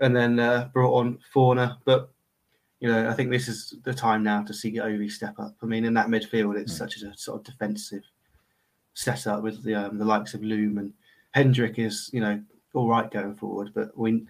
and 0.00 0.16
then 0.16 0.38
uh, 0.38 0.70
brought 0.72 0.94
on 0.94 1.18
Fornah, 1.32 1.78
But 1.84 2.11
you 2.82 2.88
know, 2.88 3.08
I 3.08 3.12
think 3.12 3.30
this 3.30 3.46
is 3.46 3.76
the 3.84 3.94
time 3.94 4.24
now 4.24 4.42
to 4.42 4.52
see 4.52 4.80
Ovie 4.80 5.08
step 5.08 5.38
up. 5.38 5.54
I 5.62 5.66
mean, 5.66 5.84
in 5.84 5.94
that 5.94 6.08
midfield, 6.08 6.58
it's 6.58 6.74
mm. 6.74 6.78
such 6.78 6.96
a 6.96 7.16
sort 7.16 7.38
of 7.38 7.44
defensive 7.44 8.02
setup 8.94 9.44
with 9.44 9.62
the 9.62 9.76
um, 9.76 9.98
the 9.98 10.04
likes 10.04 10.34
of 10.34 10.42
Loum 10.42 10.78
and 10.78 10.92
Hendrick 11.30 11.78
is 11.78 12.10
you 12.12 12.20
know 12.20 12.42
all 12.74 12.88
right 12.88 13.08
going 13.08 13.36
forward, 13.36 13.70
but 13.72 13.96
we 13.96 14.26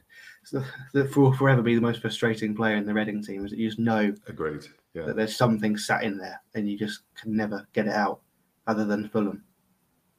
that 0.53 1.17
will 1.17 1.33
forever 1.33 1.63
be 1.63 1.75
the 1.75 1.81
most 1.81 2.03
frustrating 2.03 2.55
player 2.55 2.77
in 2.77 2.85
the 2.85 2.93
Reading 2.93 3.23
team 3.25 3.47
is 3.47 3.53
that 3.53 3.59
you 3.59 3.69
just 3.69 3.79
know 3.79 4.15
agreed 4.27 4.67
yeah. 4.93 5.07
that 5.07 5.17
there's 5.17 5.35
something 5.35 5.79
sat 5.79 6.03
in 6.03 6.19
there 6.19 6.39
and 6.55 6.71
you 6.71 6.77
just 6.77 7.01
can 7.15 7.35
never 7.35 7.67
get 7.73 7.87
it 7.87 7.95
out 7.95 8.21
other 8.67 8.85
than 8.85 9.09
Fulham. 9.09 9.43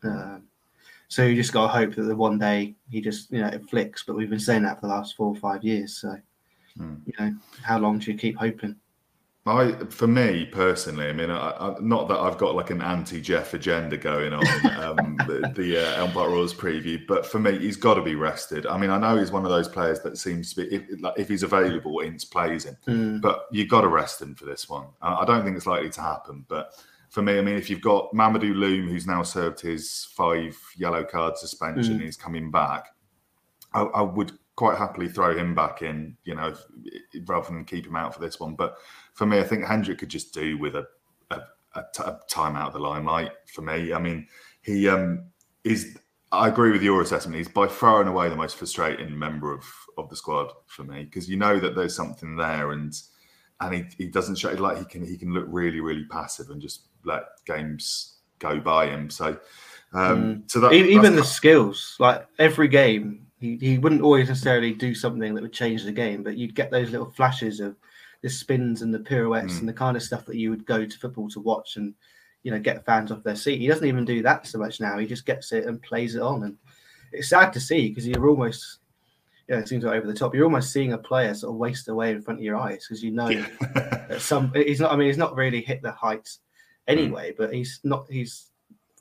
Um, 0.03 0.45
so 1.07 1.23
you 1.23 1.35
just 1.35 1.53
got 1.53 1.67
to 1.67 1.79
hope 1.79 1.93
that 1.93 2.01
the 2.01 2.15
one 2.15 2.39
day 2.39 2.73
he 2.89 2.99
just 2.99 3.29
you 3.31 3.41
know 3.41 3.49
it 3.49 3.69
flicks. 3.69 4.03
But 4.03 4.15
we've 4.15 4.31
been 4.31 4.39
saying 4.39 4.63
that 4.63 4.81
for 4.81 4.87
the 4.87 4.93
last 4.93 5.15
four 5.15 5.27
or 5.27 5.35
five 5.35 5.63
years. 5.63 5.97
So 5.97 6.17
mm. 6.80 7.00
you 7.06 7.13
know 7.20 7.36
how 7.63 7.80
long 7.80 8.00
do 8.00 8.12
you 8.12 8.18
keep 8.18 8.38
hoping? 8.38 8.75
I, 9.46 9.74
for 9.89 10.08
me 10.08 10.46
personally, 10.46 11.10
I 11.10 11.12
mean, 11.12 11.30
I, 11.30 11.50
I, 11.50 11.75
not 11.82 12.08
that 12.08 12.18
I've 12.18 12.38
got 12.38 12.56
like 12.56 12.70
an 12.70 12.82
anti-Jeff 12.82 13.53
agenda 13.53 13.98
going 13.98 14.32
on 14.32 14.46
um, 14.77 15.18
the, 15.27 15.51
the 15.53 16.01
uh, 16.01 16.13
Royals 16.13 16.53
preview, 16.53 17.06
but 17.06 17.25
for 17.25 17.39
me, 17.39 17.60
he's 17.60 17.75
got 17.75 17.96
to 17.96 18.01
be 18.01 18.15
rested. 18.15 18.65
I 18.65 18.77
mean, 18.77 18.89
I 18.89 18.98
know 18.98 19.18
he's 19.18 19.32
one 19.32 19.44
of 19.44 19.51
those 19.51 19.68
players 19.68 20.00
that 20.01 20.18
seems 20.18 20.53
to 20.53 20.62
be, 20.62 20.74
if, 20.74 20.84
like, 21.01 21.15
if 21.18 21.27
he's 21.27 21.44
available, 21.44 22.00
Ince 22.00 22.24
plays 22.24 22.63
him, 22.63 22.77
mm. 22.88 23.22
but 23.22 23.48
you've 23.51 23.68
got 23.68 23.82
to 23.82 23.89
rest 23.89 24.22
him 24.22 24.34
for 24.34 24.46
this 24.46 24.70
one. 24.70 24.88
I, 25.01 25.13
I 25.15 25.25
don't 25.25 25.44
think 25.44 25.58
it's 25.58 25.68
likely 25.68 25.89
to 25.89 26.01
happen, 26.01 26.46
but 26.48 26.75
for 27.10 27.22
me, 27.22 27.38
I 27.38 27.42
mean, 27.42 27.56
if 27.56 27.70
you've 27.70 27.82
got 27.82 28.13
Mamadou 28.13 28.56
Loum, 28.56 28.88
who's 28.88 29.06
now 29.06 29.24
served 29.24 29.60
his 29.60 30.08
five 30.15 30.58
yellow 30.77 31.03
card 31.03 31.38
suspension, 31.38 32.00
mm. 32.00 32.03
he's 32.03 32.15
coming 32.15 32.50
back, 32.50 32.96
I, 33.74 33.82
I 33.82 34.01
would 34.03 34.32
quite 34.55 34.77
happily 34.77 35.10
throw 35.10 35.36
him 35.36 35.55
back 35.55 35.81
in, 35.81 36.15
you 36.24 36.36
know, 36.36 36.53
rather 37.25 37.48
than 37.48 37.65
keep 37.65 37.88
him 37.88 37.95
out 37.95 38.13
for 38.13 38.22
this 38.22 38.39
one, 38.39 38.55
but 38.55 38.77
for 39.13 39.25
me, 39.25 39.39
I 39.39 39.43
think 39.43 39.65
Hendrick 39.65 40.00
could 40.00 40.10
just 40.10 40.33
do 40.33 40.57
with 40.57 40.75
a, 40.75 40.86
a, 41.31 41.41
a, 41.75 41.83
t- 41.93 42.03
a 42.03 42.19
time 42.29 42.55
out 42.55 42.67
of 42.67 42.74
the 42.74 42.79
limelight. 42.79 43.31
For 43.48 43.62
me, 43.62 43.93
I 43.93 44.00
mean, 44.00 44.27
he 44.62 44.88
um, 44.89 45.25
is. 45.63 45.98
I 46.31 46.48
agree 46.48 46.72
with 46.72 46.81
your 46.81 47.01
assessment. 47.01 47.38
He's 47.38 47.48
by 47.48 47.67
far 47.67 48.00
and 48.00 48.10
away 48.10 48.27
the 48.27 48.36
most 48.36 48.55
frustrating 48.55 49.17
member 49.17 49.53
of, 49.53 49.63
of 50.00 50.10
the 50.10 50.15
squad 50.15 50.51
for 50.65 50.83
me 50.83 51.03
because 51.03 51.29
you 51.29 51.38
know 51.38 51.60
that 51.60 51.75
there's 51.75 51.95
something 51.95 52.36
there, 52.36 52.72
and 52.72 52.91
and 53.60 53.75
he, 53.75 53.83
he 53.98 54.07
doesn't 54.07 54.38
show 54.38 54.51
like 54.53 54.79
he 54.79 54.86
can 54.86 55.05
he 55.05 55.15
can 55.15 55.31
look 55.31 55.45
really 55.48 55.79
really 55.79 56.05
passive 56.05 56.50
and 56.50 56.60
just 56.60 56.88
let 57.05 57.24
games 57.45 58.17
go 58.39 58.60
by 58.60 58.88
him. 58.88 59.12
So 59.12 59.38
um, 59.93 60.24
mm. 60.24 60.51
so 60.51 60.60
that 60.62 60.74
even 60.74 61.15
the 61.15 61.24
skills, 61.24 61.95
like 62.00 62.25
every 62.39 62.67
game, 62.67 63.27
he, 63.43 63.57
he 63.57 63.77
wouldn't 63.77 64.01
always 64.01 64.29
necessarily 64.29 64.71
do 64.71 64.95
something 64.95 65.35
that 65.35 65.41
would 65.41 65.51
change 65.51 65.83
the 65.83 65.91
game, 65.91 66.23
but 66.23 66.38
you'd 66.38 66.55
get 66.55 66.71
those 66.71 66.91
little 66.91 67.12
flashes 67.12 67.59
of 67.59 67.75
the 68.21 68.29
spins 68.29 68.81
and 68.81 68.93
the 68.93 69.00
pirouettes 69.00 69.55
mm. 69.55 69.59
and 69.59 69.67
the 69.67 69.73
kind 69.73 69.97
of 69.97 70.03
stuff 70.03 70.25
that 70.25 70.38
you 70.38 70.50
would 70.50 70.65
go 70.65 70.85
to 70.85 70.97
football 70.97 71.27
to 71.27 71.41
watch 71.41 71.75
and 71.75 71.93
you 72.43 72.51
know 72.51 72.59
get 72.59 72.85
fans 72.85 73.12
off 73.12 73.21
their 73.23 73.35
seat. 73.35 73.59
He 73.59 73.67
doesn't 73.67 73.85
even 73.85 74.05
do 74.05 74.21
that 74.23 74.47
so 74.47 74.59
much 74.59 74.79
now. 74.79 74.97
He 74.97 75.05
just 75.05 75.25
gets 75.25 75.51
it 75.51 75.65
and 75.65 75.81
plays 75.81 76.15
it 76.15 76.21
on, 76.21 76.43
and 76.43 76.57
it's 77.12 77.27
sad 77.27 77.51
to 77.51 77.59
see 77.59 77.89
because 77.89 78.07
you're 78.07 78.29
almost 78.29 78.79
yeah, 79.50 79.59
it 79.59 79.67
seems 79.67 79.83
like 79.83 79.97
over 79.97 80.07
the 80.07 80.13
top. 80.13 80.33
You're 80.33 80.45
almost 80.45 80.71
seeing 80.71 80.93
a 80.93 80.97
player 80.97 81.33
sort 81.33 81.51
of 81.53 81.57
waste 81.59 81.89
away 81.89 82.12
in 82.12 82.21
front 82.21 82.39
of 82.39 82.45
your 82.45 82.55
eyes 82.55 82.85
because 82.88 83.03
you 83.03 83.12
know 83.12 83.27
that 83.73 84.21
some 84.21 84.53
he's 84.53 84.79
not. 84.79 84.93
I 84.93 84.95
mean, 84.95 85.07
he's 85.07 85.17
not 85.17 85.35
really 85.35 85.62
hit 85.62 85.81
the 85.81 85.91
heights 85.91 86.39
anyway, 86.88 87.33
mm. 87.33 87.38
but 87.38 87.53
he's 87.53 87.81
not. 87.83 88.05
He's 88.09 88.51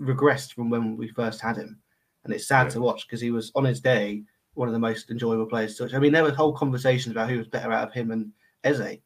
regressed 0.01 0.55
from 0.55 0.69
when 0.69 0.97
we 0.97 1.07
first 1.07 1.41
had 1.41 1.57
him, 1.57 1.79
and 2.25 2.35
it's 2.35 2.49
sad 2.49 2.65
yeah. 2.65 2.71
to 2.71 2.81
watch 2.81 3.07
because 3.07 3.21
he 3.21 3.31
was 3.31 3.53
on 3.55 3.65
his 3.65 3.81
day 3.81 4.25
one 4.55 4.69
of 4.69 4.75
the 4.75 4.81
most 4.81 5.11
enjoyable 5.11 5.47
players 5.47 5.77
to 5.77 5.85
watch. 5.85 5.95
I 5.95 5.99
mean, 5.99 6.13
there 6.13 6.23
were 6.23 6.33
whole 6.33 6.53
conversations 6.53 7.13
about 7.13 7.31
who 7.31 7.39
was 7.39 7.47
better 7.47 7.73
out 7.73 7.89
of 7.89 7.95
him 7.95 8.11
and 8.11 8.33
Eze, 8.65 8.99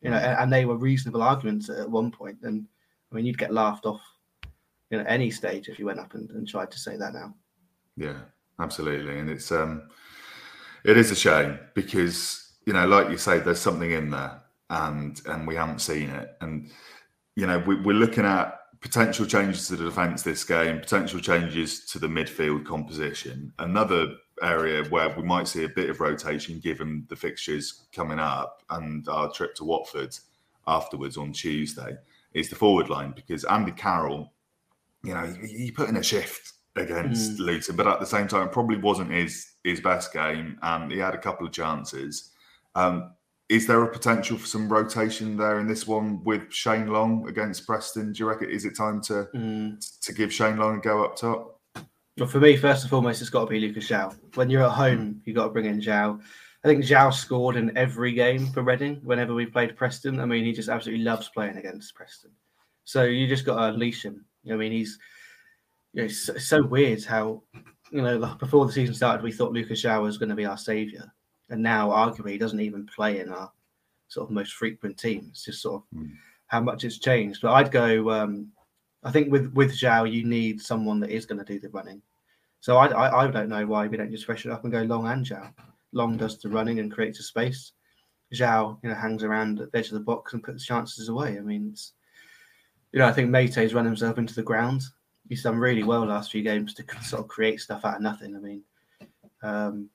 you 0.00 0.10
know, 0.10 0.16
and, 0.16 0.38
and 0.38 0.52
they 0.52 0.64
were 0.64 0.76
reasonable 0.76 1.22
arguments 1.22 1.70
at 1.70 1.88
one 1.88 2.10
point. 2.10 2.38
And 2.42 2.66
I 3.10 3.14
mean, 3.14 3.24
you'd 3.24 3.38
get 3.38 3.52
laughed 3.52 3.86
off, 3.86 4.02
you 4.90 4.98
know, 4.98 5.04
any 5.06 5.30
stage 5.30 5.68
if 5.68 5.78
you 5.78 5.86
went 5.86 6.00
up 6.00 6.14
and, 6.14 6.30
and 6.30 6.46
tried 6.46 6.70
to 6.70 6.78
say 6.78 6.96
that 6.96 7.14
now. 7.14 7.34
Yeah, 7.96 8.18
absolutely, 8.58 9.18
and 9.18 9.30
it's 9.30 9.52
um, 9.52 9.88
it 10.84 10.96
is 10.96 11.10
a 11.10 11.14
shame 11.14 11.58
because 11.74 12.52
you 12.66 12.72
know, 12.72 12.86
like 12.86 13.10
you 13.10 13.18
say, 13.18 13.38
there's 13.38 13.60
something 13.60 13.90
in 13.90 14.10
there, 14.10 14.40
and 14.70 15.20
and 15.26 15.46
we 15.46 15.54
haven't 15.56 15.80
seen 15.80 16.08
it, 16.08 16.36
and 16.40 16.70
you 17.36 17.46
know, 17.46 17.58
we, 17.58 17.76
we're 17.80 17.92
looking 17.92 18.24
at 18.24 18.58
potential 18.80 19.24
changes 19.24 19.68
to 19.68 19.76
the 19.76 19.84
defence 19.84 20.22
this 20.22 20.44
game, 20.44 20.80
potential 20.80 21.20
changes 21.20 21.84
to 21.86 21.98
the 21.98 22.08
midfield 22.08 22.64
composition. 22.64 23.52
Another 23.58 24.14
area 24.42 24.84
where 24.84 25.14
we 25.16 25.22
might 25.22 25.48
see 25.48 25.64
a 25.64 25.68
bit 25.68 25.90
of 25.90 26.00
rotation 26.00 26.58
given 26.58 27.06
the 27.08 27.16
fixtures 27.16 27.84
coming 27.92 28.18
up 28.18 28.62
and 28.70 29.08
our 29.08 29.30
trip 29.30 29.54
to 29.56 29.64
Watford 29.64 30.16
afterwards 30.66 31.16
on 31.16 31.32
Tuesday 31.32 31.96
is 32.34 32.48
the 32.48 32.56
forward 32.56 32.88
line 32.88 33.12
because 33.14 33.44
Andy 33.44 33.72
Carroll, 33.72 34.32
you 35.02 35.14
know, 35.14 35.34
he, 35.42 35.64
he 35.64 35.70
put 35.70 35.88
in 35.88 35.96
a 35.96 36.02
shift 36.02 36.52
against 36.76 37.32
mm. 37.32 37.38
Luton, 37.40 37.76
but 37.76 37.86
at 37.86 38.00
the 38.00 38.06
same 38.06 38.28
time, 38.28 38.46
it 38.46 38.52
probably 38.52 38.78
wasn't 38.78 39.10
his 39.10 39.54
his 39.64 39.80
best 39.80 40.12
game, 40.12 40.58
and 40.62 40.90
he 40.90 40.98
had 40.98 41.14
a 41.14 41.18
couple 41.18 41.46
of 41.46 41.52
chances. 41.52 42.30
Um, 42.74 43.12
is 43.48 43.66
there 43.66 43.82
a 43.82 43.92
potential 43.92 44.38
for 44.38 44.46
some 44.46 44.68
rotation 44.68 45.36
there 45.36 45.60
in 45.60 45.66
this 45.66 45.86
one 45.86 46.24
with 46.24 46.50
Shane 46.52 46.86
Long 46.86 47.28
against 47.28 47.66
Preston? 47.66 48.12
Do 48.12 48.18
you 48.20 48.28
reckon 48.28 48.48
is 48.48 48.64
it 48.64 48.76
time 48.76 49.00
to 49.02 49.28
mm. 49.34 50.00
to 50.00 50.12
give 50.14 50.32
Shane 50.32 50.56
Long 50.56 50.78
a 50.78 50.80
go 50.80 51.04
up 51.04 51.16
top? 51.16 51.60
Well, 52.18 52.28
for 52.28 52.40
me, 52.40 52.56
first 52.56 52.82
and 52.82 52.90
foremost, 52.90 53.22
it's 53.22 53.30
got 53.30 53.44
to 53.44 53.50
be 53.50 53.60
Lucas 53.60 53.88
João. 53.88 54.14
When 54.34 54.50
you're 54.50 54.64
at 54.64 54.72
home, 54.72 55.22
you've 55.24 55.36
got 55.36 55.44
to 55.44 55.50
bring 55.50 55.64
in 55.64 55.80
João. 55.80 56.20
I 56.62 56.68
think 56.68 56.84
João 56.84 57.12
scored 57.12 57.56
in 57.56 57.76
every 57.76 58.12
game 58.12 58.46
for 58.48 58.62
Reading 58.62 59.00
whenever 59.02 59.34
we 59.34 59.46
played 59.46 59.76
Preston. 59.76 60.20
I 60.20 60.26
mean, 60.26 60.44
he 60.44 60.52
just 60.52 60.68
absolutely 60.68 61.04
loves 61.04 61.30
playing 61.30 61.56
against 61.56 61.94
Preston. 61.94 62.30
So 62.84 63.04
you 63.04 63.26
just 63.26 63.46
got 63.46 63.56
to 63.56 63.72
unleash 63.72 64.04
him. 64.04 64.24
I 64.50 64.56
mean, 64.56 64.72
he's 64.72 64.98
you 65.92 66.02
know, 66.02 66.06
it's, 66.06 66.48
so 66.48 66.62
weird 66.62 67.04
how 67.04 67.42
you 67.90 68.02
know 68.02 68.36
before 68.38 68.66
the 68.66 68.72
season 68.72 68.94
started, 68.94 69.22
we 69.22 69.32
thought 69.32 69.52
Lucas 69.52 69.82
João 69.82 70.02
was 70.02 70.18
going 70.18 70.28
to 70.28 70.34
be 70.34 70.46
our 70.46 70.58
saviour, 70.58 71.12
and 71.50 71.62
now 71.62 71.88
arguably 71.90 72.32
he 72.32 72.38
doesn't 72.38 72.60
even 72.60 72.86
play 72.86 73.20
in 73.20 73.30
our 73.30 73.50
sort 74.08 74.28
of 74.28 74.34
most 74.34 74.52
frequent 74.52 74.98
team. 74.98 75.28
It's 75.30 75.44
just 75.44 75.62
sort 75.62 75.82
of 75.82 75.98
mm. 75.98 76.10
how 76.46 76.60
much 76.60 76.84
it's 76.84 76.98
changed. 76.98 77.40
But 77.42 77.52
I'd 77.52 77.70
go. 77.70 78.10
Um, 78.10 78.52
I 79.02 79.10
think 79.10 79.30
with 79.30 79.52
with 79.52 79.72
João, 79.72 80.10
you 80.10 80.24
need 80.24 80.60
someone 80.60 81.00
that 81.00 81.10
is 81.10 81.26
going 81.26 81.38
to 81.38 81.52
do 81.52 81.58
the 81.60 81.70
running. 81.70 82.02
So 82.60 82.76
I, 82.76 82.86
I, 82.86 83.24
I 83.24 83.30
don't 83.30 83.48
know 83.48 83.66
why 83.66 83.88
we 83.88 83.96
don't 83.96 84.10
just 84.10 84.24
freshen 84.24 84.52
up 84.52 84.62
and 84.62 84.72
go 84.72 84.82
Long 84.82 85.06
and 85.08 85.26
João. 85.26 85.52
Long 85.92 86.16
does 86.16 86.38
the 86.38 86.48
running 86.48 86.78
and 86.78 86.92
creates 86.92 87.18
a 87.18 87.22
space. 87.22 87.72
João, 88.32 88.78
you 88.82 88.88
know, 88.88 88.94
hangs 88.94 89.24
around 89.24 89.60
at 89.60 89.72
the 89.72 89.78
edge 89.78 89.88
of 89.88 89.94
the 89.94 90.00
box 90.00 90.32
and 90.32 90.42
puts 90.42 90.64
chances 90.64 91.08
away. 91.08 91.36
I 91.36 91.40
mean, 91.40 91.74
you 92.92 93.00
know, 93.00 93.06
I 93.06 93.12
think 93.12 93.30
Meite's 93.30 93.74
run 93.74 93.84
himself 93.84 94.16
into 94.16 94.34
the 94.34 94.42
ground 94.42 94.82
he's 95.28 95.42
done 95.42 95.58
really 95.58 95.82
well 95.82 96.04
last 96.04 96.30
few 96.30 96.42
games 96.42 96.74
to 96.74 96.84
sort 97.02 97.22
of 97.22 97.28
create 97.28 97.60
stuff 97.60 97.84
out 97.84 97.96
of 97.96 98.02
nothing. 98.02 98.36
I 98.36 98.38
mean, 98.38 98.62
um, 99.42 99.88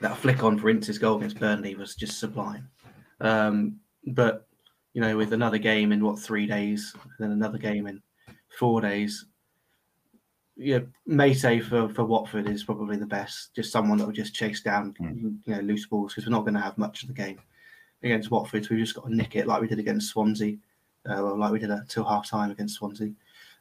that 0.00 0.16
flick 0.16 0.42
on 0.42 0.58
for 0.58 0.70
Ince's 0.70 0.98
goal 0.98 1.16
against 1.16 1.40
Burnley 1.40 1.74
was 1.74 1.94
just 1.94 2.18
sublime. 2.18 2.68
Um, 3.20 3.80
but 4.06 4.46
you 4.94 5.00
know, 5.00 5.16
with 5.16 5.32
another 5.32 5.58
game 5.58 5.92
in 5.92 6.04
what 6.04 6.18
three 6.18 6.46
days, 6.46 6.94
and 6.94 7.12
then 7.18 7.32
another 7.32 7.58
game 7.58 7.86
in 7.86 8.02
four 8.58 8.80
days, 8.80 9.26
yeah, 10.56 10.80
Meite 11.08 11.64
for, 11.64 11.88
for 11.88 12.04
Watford 12.04 12.48
is 12.48 12.64
probably 12.64 12.96
the 12.96 13.06
best. 13.06 13.54
Just 13.54 13.72
someone 13.72 13.98
that 13.98 14.06
will 14.06 14.12
just 14.12 14.34
chase 14.34 14.60
down 14.60 14.94
mm. 15.00 15.36
you 15.44 15.54
know 15.54 15.60
loose 15.60 15.86
balls 15.86 16.12
because 16.12 16.26
we're 16.26 16.36
not 16.36 16.42
going 16.42 16.54
to 16.54 16.60
have 16.60 16.78
much 16.78 17.02
of 17.02 17.08
the 17.08 17.14
game 17.14 17.38
against 18.02 18.30
Watford. 18.30 18.64
So 18.64 18.74
we've 18.74 18.84
just 18.84 18.94
got 18.94 19.06
to 19.06 19.14
nick 19.14 19.36
it 19.36 19.46
like 19.46 19.60
we 19.60 19.68
did 19.68 19.78
against 19.78 20.10
Swansea, 20.10 20.56
uh, 21.06 21.20
well, 21.22 21.38
like 21.38 21.52
we 21.52 21.58
did 21.58 21.70
until 21.70 22.04
half 22.04 22.28
time 22.28 22.50
against 22.50 22.76
Swansea. 22.76 23.12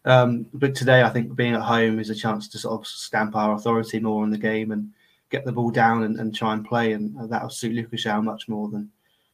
Um, 0.04 0.48
but 0.54 0.76
today, 0.76 1.04
I 1.04 1.10
think 1.10 1.36
being 1.36 1.54
at 1.54 1.62
home 1.62 2.00
is 2.00 2.10
a 2.10 2.16
chance 2.16 2.48
to 2.50 2.58
sort 2.58 2.80
of 2.80 2.88
stamp 2.88 3.36
our 3.36 3.54
authority 3.54 4.00
more 4.00 4.24
in 4.24 4.32
the 4.32 4.38
game 4.38 4.72
and 4.72 4.92
get 5.30 5.46
the 5.46 5.52
ball 5.52 5.72
down 5.72 6.04
and, 6.04 6.20
and 6.20 6.36
try 6.36 6.54
and 6.54 6.66
play, 6.66 6.94
and 6.94 7.16
that'll 7.32 7.50
suit 7.50 7.74
Lucas 7.74 8.04
João 8.04 8.24
much 8.24 8.50
more 8.50 8.68
than 8.70 8.92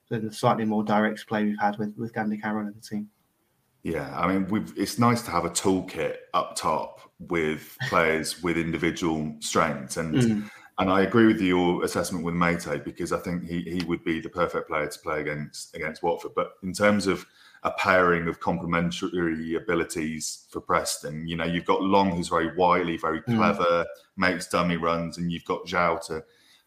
than 0.09 0.25
the 0.25 0.33
slightly 0.33 0.63
more 0.63 0.83
direct 0.83 1.27
play 1.27 1.43
we've 1.43 1.59
had 1.59 1.77
with 1.77 1.97
with 1.97 2.17
Andy 2.17 2.37
Carroll 2.37 2.67
in 2.67 2.73
the 2.73 2.81
team. 2.81 3.09
Yeah, 3.88 4.13
I 4.20 4.27
mean, 4.27 4.48
we've, 4.48 4.74
it's 4.77 5.00
nice 5.00 5.22
to 5.24 5.32
have 5.32 5.46
a 5.46 5.50
toolkit 5.50 6.17
up 6.34 6.58
top 6.58 7.00
with 7.20 7.77
players 7.88 8.44
with 8.44 8.58
individual 8.58 9.34
strengths, 9.39 9.96
and 9.96 10.15
mm. 10.15 10.50
and 10.77 10.89
I 10.91 11.01
agree 11.01 11.25
with 11.25 11.39
your 11.39 11.84
assessment 11.86 12.25
with 12.25 12.36
Meite 12.36 12.84
because 12.84 13.13
I 13.13 13.20
think 13.20 13.48
he 13.48 13.62
he 13.62 13.86
would 13.86 14.03
be 14.03 14.20
the 14.20 14.29
perfect 14.29 14.67
player 14.67 14.88
to 14.88 15.00
play 15.00 15.22
against 15.22 15.74
against 15.74 16.03
Watford. 16.03 16.34
But 16.36 16.53
in 16.63 16.74
terms 16.74 17.08
of 17.08 17.25
a 17.63 17.72
pairing 17.72 18.27
of 18.27 18.39
complementary 18.39 19.56
abilities 19.56 20.46
for 20.51 20.62
Preston. 20.62 21.27
You 21.27 21.36
know, 21.36 21.46
you've 21.46 21.65
got 21.65 21.82
Long, 21.82 22.12
who's 22.12 22.29
very 22.29 22.56
wily, 22.56 22.98
very 22.98 23.20
hmm. 23.22 23.36
clever, 23.36 23.63
mm. 23.63 23.86
makes 24.15 24.48
dummy 24.48 24.77
runs, 24.77 25.17
and 25.17 25.32
you've 25.32 25.46
got 25.46 25.65
João 25.65 26.06
to 26.08 26.24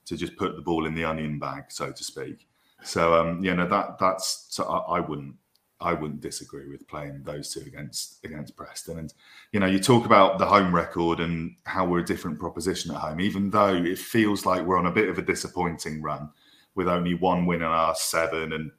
to 0.06 0.16
just 0.16 0.36
put 0.36 0.56
the 0.56 0.62
ball 0.62 0.86
in 0.86 0.94
the 0.94 1.04
onion 1.04 1.38
bag, 1.38 1.64
so 1.68 1.92
to 1.92 2.04
speak. 2.04 2.48
So, 2.82 3.14
um, 3.14 3.44
you 3.44 3.54
know, 3.54 3.68
that 3.68 3.98
that's 3.98 4.46
so 4.48 4.64
I, 4.64 4.96
I 4.96 5.00
wouldn't 5.00 5.36
I 5.80 5.94
wouldn't 5.94 6.20
disagree 6.20 6.68
with 6.68 6.86
playing 6.88 7.22
those 7.24 7.52
two 7.52 7.60
against 7.60 8.24
against 8.24 8.56
Preston. 8.56 8.98
And 8.98 9.14
you 9.52 9.60
know, 9.60 9.66
you 9.66 9.80
talk 9.80 10.06
about 10.06 10.38
the 10.38 10.46
home 10.46 10.74
record 10.74 11.20
and 11.20 11.54
how 11.64 11.86
we're 11.86 12.00
a 12.00 12.04
different 12.04 12.38
proposition 12.38 12.90
at 12.90 12.98
home, 12.98 13.20
even 13.20 13.50
though 13.50 13.74
it 13.74 13.98
feels 13.98 14.44
like 14.44 14.62
we're 14.62 14.78
on 14.78 14.86
a 14.86 14.92
bit 14.92 15.08
of 15.08 15.18
a 15.18 15.22
disappointing 15.22 16.02
run 16.02 16.30
with 16.74 16.88
only 16.88 17.14
one 17.14 17.46
win 17.46 17.62
in 17.62 17.68
our 17.68 17.94
seven 17.94 18.52
and 18.52 18.70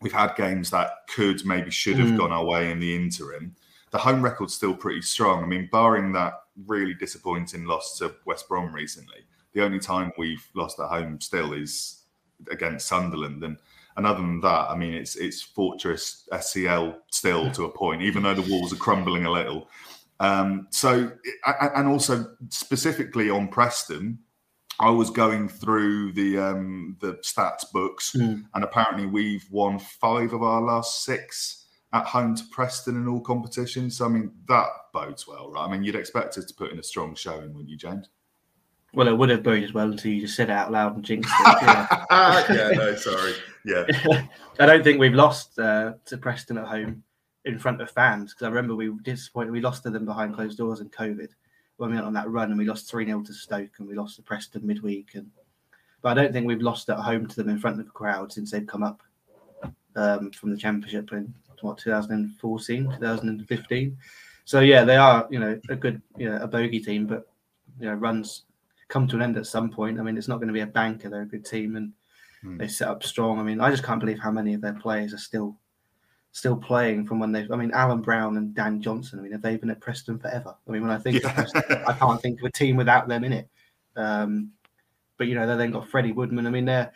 we've 0.00 0.12
had 0.12 0.34
games 0.36 0.70
that 0.70 0.90
could 1.08 1.44
maybe 1.44 1.70
should 1.70 1.98
have 1.98 2.08
mm. 2.08 2.18
gone 2.18 2.32
our 2.32 2.44
way 2.44 2.70
in 2.70 2.80
the 2.80 2.94
interim. 2.94 3.54
The 3.90 3.98
home 3.98 4.22
record's 4.22 4.54
still 4.54 4.74
pretty 4.74 5.02
strong. 5.02 5.42
I 5.42 5.46
mean, 5.46 5.68
barring 5.72 6.12
that 6.12 6.34
really 6.66 6.94
disappointing 6.94 7.64
loss 7.64 7.98
to 7.98 8.14
West 8.26 8.48
Brom 8.48 8.72
recently, 8.74 9.24
the 9.52 9.64
only 9.64 9.78
time 9.78 10.12
we've 10.18 10.46
lost 10.54 10.78
at 10.78 10.88
home 10.88 11.20
still 11.20 11.52
is 11.52 12.02
against 12.50 12.86
Sunderland. 12.86 13.42
And 13.42 13.56
and 13.98 14.06
other 14.06 14.20
than 14.20 14.40
that, 14.42 14.70
I 14.70 14.76
mean, 14.76 14.94
it's 14.94 15.16
it's 15.16 15.42
Fortress 15.42 16.28
SCL 16.32 16.98
still 17.10 17.50
to 17.50 17.64
a 17.64 17.68
point, 17.68 18.00
even 18.00 18.22
though 18.22 18.32
the 18.32 18.48
walls 18.48 18.72
are 18.72 18.76
crumbling 18.76 19.26
a 19.26 19.30
little. 19.30 19.68
Um, 20.20 20.68
so, 20.70 21.10
and 21.74 21.88
also 21.88 22.26
specifically 22.48 23.28
on 23.28 23.48
Preston, 23.48 24.20
I 24.78 24.90
was 24.90 25.10
going 25.10 25.48
through 25.48 26.12
the 26.12 26.38
um, 26.38 26.96
the 27.00 27.14
stats 27.24 27.64
books, 27.72 28.14
mm. 28.16 28.44
and 28.54 28.64
apparently 28.64 29.06
we've 29.06 29.46
won 29.50 29.80
five 29.80 30.32
of 30.32 30.44
our 30.44 30.60
last 30.60 31.02
six 31.04 31.66
at 31.92 32.06
home 32.06 32.36
to 32.36 32.44
Preston 32.52 32.94
in 32.94 33.08
all 33.08 33.20
competitions. 33.20 33.96
So 33.96 34.04
I 34.04 34.10
mean 34.10 34.30
that 34.46 34.68
bodes 34.92 35.26
well, 35.26 35.50
right? 35.50 35.64
I 35.64 35.72
mean 35.72 35.82
you'd 35.82 35.96
expect 35.96 36.38
us 36.38 36.44
to 36.44 36.54
put 36.54 36.70
in 36.70 36.78
a 36.78 36.84
strong 36.84 37.16
showing, 37.16 37.52
wouldn't 37.52 37.68
you, 37.68 37.76
James? 37.76 38.08
Well, 38.94 39.08
it 39.08 39.16
would 39.16 39.28
have 39.28 39.42
been 39.42 39.62
as 39.62 39.74
well 39.74 39.90
until 39.90 40.12
you 40.12 40.22
just 40.22 40.34
said 40.34 40.48
it 40.48 40.52
out 40.52 40.72
loud 40.72 40.96
and 40.96 41.04
jinxed 41.04 41.32
it. 41.40 41.58
Yeah, 42.10 42.44
yeah 42.50 42.70
no, 42.70 42.94
sorry. 42.94 43.34
Yeah, 43.64 43.84
I 44.58 44.66
don't 44.66 44.82
think 44.82 44.98
we've 44.98 45.14
lost 45.14 45.58
uh, 45.58 45.94
to 46.06 46.16
Preston 46.16 46.58
at 46.58 46.66
home 46.66 47.02
in 47.44 47.58
front 47.58 47.80
of 47.80 47.90
fans 47.90 48.32
because 48.32 48.46
I 48.46 48.48
remember 48.48 48.74
we 48.74 48.88
were 48.88 49.00
disappointed 49.02 49.52
we 49.52 49.60
lost 49.60 49.82
to 49.84 49.90
them 49.90 50.04
behind 50.04 50.34
closed 50.34 50.58
doors 50.58 50.80
in 50.80 50.88
COVID 50.88 51.28
when 51.76 51.90
we 51.90 51.96
went 51.96 52.06
on 52.06 52.12
that 52.14 52.28
run 52.28 52.50
and 52.50 52.58
we 52.58 52.64
lost 52.64 52.90
3 52.90 53.06
0 53.06 53.22
to 53.22 53.32
Stoke 53.32 53.70
and 53.78 53.88
we 53.88 53.94
lost 53.94 54.16
to 54.16 54.22
Preston 54.22 54.66
midweek. 54.66 55.10
And 55.14 55.30
But 56.02 56.10
I 56.10 56.22
don't 56.22 56.32
think 56.32 56.46
we've 56.46 56.62
lost 56.62 56.88
at 56.90 56.98
home 56.98 57.26
to 57.26 57.36
them 57.36 57.48
in 57.48 57.58
front 57.58 57.80
of 57.80 57.86
a 57.86 57.90
crowd 57.90 58.32
since 58.32 58.50
they've 58.50 58.66
come 58.66 58.82
up 58.82 59.02
um, 59.96 60.30
from 60.32 60.50
the 60.50 60.56
Championship 60.56 61.12
in 61.12 61.32
what 61.60 61.78
2014, 61.78 62.84
2015. 62.84 63.96
So 64.44 64.60
yeah, 64.60 64.84
they 64.84 64.96
are 64.96 65.26
you 65.30 65.38
know 65.38 65.60
a 65.68 65.76
good 65.76 66.00
you 66.16 66.28
know 66.28 66.36
a 66.36 66.46
bogey 66.46 66.80
team, 66.80 67.06
but 67.06 67.28
you 67.78 67.86
know 67.86 67.94
runs 67.94 68.44
come 68.88 69.06
to 69.08 69.16
an 69.16 69.22
end 69.22 69.36
at 69.36 69.46
some 69.46 69.70
point. 69.70 69.98
I 69.98 70.02
mean, 70.02 70.16
it's 70.16 70.28
not 70.28 70.36
going 70.36 70.48
to 70.48 70.54
be 70.54 70.60
a 70.60 70.66
banker; 70.66 71.08
they're 71.08 71.22
a 71.22 71.26
good 71.26 71.44
team 71.44 71.76
and 71.76 71.92
mm. 72.44 72.58
they 72.58 72.68
set 72.68 72.88
up 72.88 73.02
strong. 73.02 73.38
I 73.38 73.42
mean, 73.42 73.60
I 73.60 73.70
just 73.70 73.84
can't 73.84 74.00
believe 74.00 74.18
how 74.18 74.30
many 74.30 74.54
of 74.54 74.60
their 74.60 74.74
players 74.74 75.14
are 75.14 75.18
still 75.18 75.56
still 76.32 76.56
playing 76.56 77.06
from 77.06 77.18
when 77.18 77.32
they. 77.32 77.46
I 77.50 77.56
mean, 77.56 77.72
Alan 77.72 78.00
Browne 78.00 78.36
and 78.36 78.54
Dan 78.54 78.80
Johnson. 78.80 79.18
I 79.18 79.22
mean, 79.22 79.32
have 79.32 79.42
they 79.42 79.56
been 79.56 79.70
at 79.70 79.80
Preston 79.80 80.18
forever? 80.18 80.54
I 80.66 80.70
mean, 80.70 80.82
when 80.82 80.90
I 80.90 80.98
think 80.98 81.22
yeah. 81.22 81.32
Preston, 81.32 81.84
I 81.86 81.92
can't 81.92 82.20
think 82.20 82.40
of 82.40 82.46
a 82.46 82.50
team 82.50 82.76
without 82.76 83.08
them 83.08 83.24
in 83.24 83.32
it. 83.32 83.48
Um, 83.96 84.52
but 85.16 85.26
you 85.26 85.34
know, 85.34 85.46
they 85.46 85.56
then 85.56 85.72
got 85.72 85.88
Freddie 85.88 86.12
Woodman. 86.12 86.46
I 86.46 86.50
mean, 86.50 86.64
they're 86.64 86.92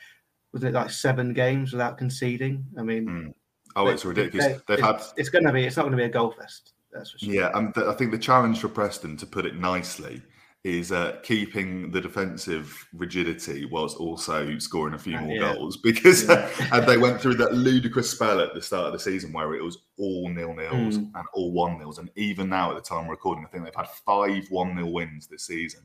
was 0.53 0.65
it 0.65 0.75
like 0.75 0.91
seven 0.91 1.33
games 1.33 1.73
without 1.73 1.99
conceding? 1.99 2.65
I 2.79 2.83
mean, 2.83 3.07
mm. 3.07 3.35
oh, 3.75 3.89
it's 3.89 4.05
ridiculous. 4.05 4.61
They've 4.69 4.79
it's, 4.79 4.83
had. 4.83 5.03
It's 5.17 5.29
going 5.29 5.45
to 5.45 5.53
be. 5.53 5.65
It's 5.65 5.77
not 5.77 5.83
going 5.83 5.93
to 5.93 5.97
be 5.97 6.05
a 6.05 6.09
goal 6.09 6.31
fest. 6.31 6.73
That's 6.93 7.11
for 7.11 7.19
sure. 7.19 7.35
Yeah, 7.35 7.51
and 7.55 7.75
th- 7.75 7.87
I 7.87 7.95
think 7.95 8.13
the 8.13 8.19
challenge 8.19 8.61
for 8.61 8.69
Preston, 8.69 9.17
to 9.17 9.27
put 9.27 9.47
it 9.47 9.57
nicely, 9.57 10.23
is 10.65 10.93
uh, 10.93 11.19
keeping 11.25 11.91
the 11.91 12.01
defensive 12.01 12.89
rigidity 12.93 13.65
whilst 13.65 13.97
also 13.97 14.59
scoring 14.59 14.95
a 14.95 14.99
few 14.99 15.19
more 15.19 15.37
yeah. 15.37 15.55
goals 15.55 15.77
because 15.83 16.29
yeah. 16.29 16.49
and 16.73 16.87
they 16.87 16.97
went 16.97 17.21
through 17.21 17.35
that 17.35 17.53
ludicrous 17.55 18.11
spell 18.11 18.41
at 18.41 18.55
the 18.55 18.63
start 18.63 18.87
of 18.87 18.93
the 18.93 18.99
season 18.99 19.33
where 19.33 19.55
it 19.55 19.63
was 19.63 19.79
all 19.99 20.29
nil 20.29 20.55
nils 20.55 20.99
mm. 20.99 21.11
and 21.15 21.25
all 21.35 21.51
one 21.51 21.79
nils 21.79 21.99
and 21.99 22.11
even 22.15 22.49
now 22.49 22.71
at 22.71 22.77
the 22.77 22.89
time 22.89 23.05
of 23.05 23.11
recording 23.11 23.45
I 23.45 23.49
think 23.49 23.65
they've 23.65 23.75
had 23.75 23.89
five 23.89 24.45
one 24.51 24.77
nil 24.77 24.93
wins 24.93 25.27
this 25.27 25.47
season 25.47 25.81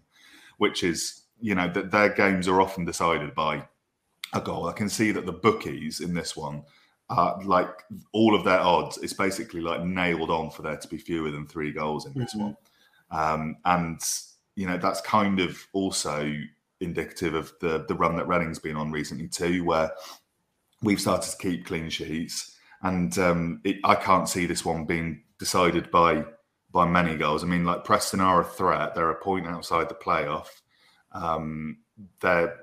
which 0.57 0.83
is 0.83 1.23
you 1.41 1.55
know 1.55 1.71
that 1.73 1.89
their 1.89 2.09
games 2.09 2.47
are 2.47 2.61
often 2.61 2.85
decided 2.85 3.33
by 3.33 3.67
a 4.33 4.41
goal 4.41 4.67
I 4.67 4.73
can 4.73 4.89
see 4.89 5.11
that 5.11 5.25
the 5.25 5.33
bookies 5.33 6.01
in 6.01 6.13
this 6.13 6.35
one 6.35 6.63
uh, 7.09 7.33
like 7.45 7.83
all 8.11 8.35
of 8.35 8.43
their 8.43 8.59
odds 8.59 8.99
it's 8.99 9.13
basically 9.13 9.61
like 9.61 9.83
nailed 9.83 10.29
on 10.29 10.51
for 10.51 10.61
there 10.61 10.77
to 10.77 10.87
be 10.87 10.97
fewer 10.99 11.31
than 11.31 11.47
three 11.47 11.71
goals 11.71 12.05
in 12.05 12.13
this 12.13 12.35
mm-hmm. 12.35 12.43
one 12.43 12.57
um, 13.09 13.55
and 13.65 14.01
you 14.57 14.65
know 14.65 14.77
that's 14.77 15.01
kind 15.01 15.39
of 15.39 15.65
also 15.71 16.33
indicative 16.81 17.35
of 17.35 17.53
the 17.61 17.85
the 17.87 17.95
run 17.95 18.17
that 18.17 18.27
Reading's 18.27 18.59
been 18.59 18.75
on 18.75 18.91
recently 18.91 19.27
too, 19.27 19.63
where 19.63 19.91
we've 20.81 20.99
started 20.99 21.29
to 21.29 21.37
keep 21.37 21.65
clean 21.65 21.89
sheets, 21.89 22.57
and 22.81 23.17
um, 23.19 23.61
it, 23.63 23.77
I 23.83 23.93
can't 23.95 24.27
see 24.27 24.47
this 24.47 24.65
one 24.65 24.85
being 24.85 25.21
decided 25.37 25.91
by 25.91 26.25
by 26.71 26.87
many 26.87 27.15
goals. 27.15 27.43
I 27.43 27.47
mean, 27.47 27.65
like 27.65 27.85
Preston 27.85 28.19
are 28.19 28.41
a 28.41 28.43
threat; 28.43 28.95
they're 28.95 29.11
a 29.11 29.23
point 29.23 29.45
outside 29.45 29.89
the 29.89 29.95
playoff. 29.95 30.47
Um, 31.11 31.77
they're 32.19 32.57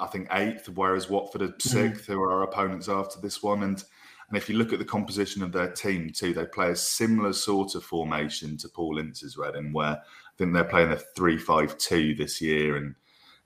I 0.00 0.06
think 0.06 0.28
eighth, 0.32 0.70
whereas 0.70 1.10
Watford 1.10 1.42
are 1.42 1.48
6th 1.48 2.00
mm. 2.00 2.06
who 2.06 2.22
are 2.22 2.32
our 2.32 2.42
opponents 2.42 2.88
after 2.88 3.20
this 3.20 3.42
one. 3.42 3.62
And 3.62 3.82
and 4.28 4.36
if 4.36 4.48
you 4.48 4.56
look 4.56 4.72
at 4.72 4.80
the 4.80 4.84
composition 4.84 5.42
of 5.42 5.52
their 5.52 5.70
team 5.70 6.10
too, 6.10 6.34
they 6.34 6.46
play 6.46 6.70
a 6.70 6.76
similar 6.76 7.32
sort 7.32 7.74
of 7.74 7.84
formation 7.84 8.56
to 8.58 8.68
Paul 8.68 8.98
Ince's 8.98 9.36
Reading, 9.36 9.72
where 9.72 10.02
think 10.38 10.52
they're 10.52 10.64
playing 10.64 10.92
a 10.92 10.96
three-five-two 10.96 12.14
this 12.14 12.40
year, 12.40 12.76
and 12.76 12.94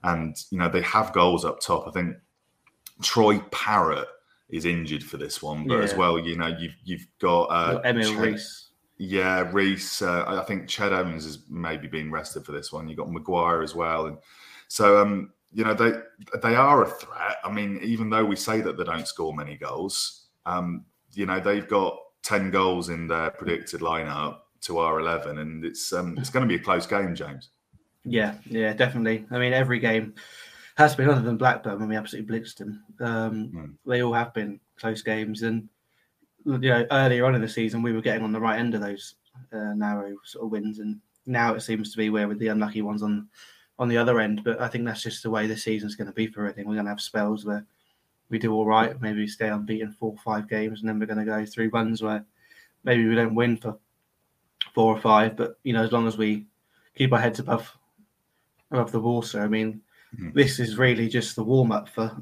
and 0.02 0.37
you 0.50 0.59
know 0.59 0.68
they 0.68 0.82
have 0.82 1.12
goals 1.12 1.44
up 1.44 1.61
top. 1.61 1.87
I 1.87 1.90
think 1.90 2.16
Troy 3.02 3.38
Parrott 3.50 4.09
is 4.49 4.64
injured 4.64 5.02
for 5.02 5.16
this 5.16 5.42
one, 5.42 5.66
but 5.66 5.78
yeah. 5.78 5.85
as 5.85 5.94
well, 5.94 6.18
you 6.18 6.37
know 6.37 6.49
you've 6.49 6.76
you've 6.85 7.06
got 7.20 7.44
uh, 7.44 7.80
Emil 7.85 8.12
Riis. 8.14 8.66
Yeah, 8.99 9.49
Reese. 9.50 10.02
Uh, 10.02 10.25
I 10.26 10.44
think 10.44 10.68
Ched 10.68 10.92
Evans 10.92 11.25
has 11.25 11.38
maybe 11.49 11.88
been 11.88 12.11
rested 12.11 12.44
for 12.44 12.52
this 12.52 12.70
one. 12.70 12.87
You've 12.87 12.99
got 12.99 13.11
Maguire 13.11 13.62
as 13.62 13.75
well, 13.75 14.06
and 14.06 14.18
so 14.68 15.00
um, 15.00 15.32
you 15.52 15.64
know 15.64 15.75
they 15.75 15.92
they 16.42 16.54
are 16.54 16.82
a 16.82 16.88
threat. 16.88 17.37
I 17.44 17.50
mean, 17.50 17.80
even 17.82 18.11
though 18.11 18.25
we 18.25 18.37
say 18.37 18.61
that 18.61 18.76
they 18.76 18.85
don't 18.85 19.09
score 19.09 19.35
many 19.35 19.56
goals, 19.56 20.26
um, 20.44 20.85
you 21.14 21.26
know 21.26 21.40
they've 21.40 21.68
got 21.68 21.97
ten 22.23 22.50
goals 22.50 22.88
in 22.88 23.06
their 23.09 23.30
predicted 23.30 23.80
lineup 23.80 24.40
to 24.62 24.79
our 24.79 25.00
11 25.00 25.38
and 25.38 25.64
it's 25.64 25.93
um, 25.93 26.17
it's 26.19 26.31
going 26.31 26.47
to 26.47 26.49
be 26.49 26.61
a 26.61 26.64
close 26.64 26.87
game 26.87 27.14
james 27.14 27.50
yeah 28.05 28.35
yeah 28.47 28.73
definitely 28.73 29.26
i 29.31 29.38
mean 29.38 29.52
every 29.52 29.79
game 29.79 30.14
has 30.76 30.95
been 30.95 31.11
other 31.11 31.21
than 31.21 31.37
blackburn 31.37 31.79
when 31.79 31.88
we 31.88 31.97
absolutely 31.97 32.38
blitzed 32.38 32.57
them 32.57 32.83
um, 33.00 33.50
mm. 33.55 33.75
they 33.87 34.02
all 34.02 34.12
have 34.12 34.33
been 34.33 34.59
close 34.79 35.02
games 35.02 35.43
and 35.43 35.69
you 36.47 36.59
know 36.59 36.87
earlier 36.90 37.26
on 37.26 37.35
in 37.35 37.40
the 37.40 37.49
season 37.49 37.83
we 37.83 37.93
were 37.93 38.00
getting 38.00 38.25
on 38.25 38.33
the 38.33 38.40
right 38.40 38.59
end 38.59 38.75
of 38.75 38.81
those 38.81 39.16
uh, 39.53 39.75
narrow 39.75 40.14
sort 40.25 40.44
of 40.44 40.51
wins 40.51 40.79
and 40.79 41.01
now 41.27 41.55
it 41.55 41.61
seems 41.61 41.90
to 41.90 41.99
be 41.99 42.11
where 42.11 42.29
with 42.29 42.38
the 42.38 42.49
unlucky 42.49 42.83
ones 42.83 43.03
on 43.03 43.29
on 43.79 43.88
the 43.88 43.96
other 43.96 44.20
end 44.20 44.42
but 44.44 44.61
i 44.61 44.68
think 44.68 44.85
that's 44.85 45.03
just 45.03 45.23
the 45.23 45.31
way 45.31 45.46
this 45.46 45.64
season's 45.64 45.94
going 45.94 46.07
to 46.07 46.12
be 46.12 46.27
for 46.27 46.40
everything. 46.40 46.66
we're 46.66 46.75
going 46.75 46.87
to 46.87 46.90
have 46.90 47.01
spells 47.01 47.44
where 47.44 47.64
we 48.31 48.38
do 48.38 48.53
all 48.53 48.66
right 48.66 49.01
maybe 49.01 49.20
we 49.20 49.27
stay 49.27 49.49
unbeaten 49.49 49.92
four 49.92 50.12
or 50.12 50.18
five 50.18 50.49
games 50.49 50.81
and 50.81 50.88
then 50.88 50.99
we're 50.99 51.07
going 51.07 51.18
to 51.18 51.25
go 51.25 51.44
through 51.44 51.70
runs 51.70 52.03
where 52.03 52.25
maybe 52.85 53.07
we 53.07 53.14
don't 53.14 53.35
win 53.35 53.57
for 53.57 53.79
four 54.75 54.94
or 54.94 55.01
five. 55.01 55.37
But 55.37 55.59
you 55.62 55.73
know, 55.73 55.83
as 55.83 55.92
long 55.92 56.07
as 56.07 56.16
we 56.16 56.46
keep 56.94 57.12
our 57.12 57.18
heads 57.18 57.38
above 57.38 57.77
above 58.70 58.92
the 58.92 59.01
water, 59.01 59.40
I 59.40 59.49
mean, 59.49 59.81
mm-hmm. 60.14 60.31
this 60.35 60.59
is 60.59 60.79
really 60.79 61.09
just 61.09 61.37
the 61.37 61.44
warm 61.44 61.73
up 61.73 61.88
for 61.88 62.16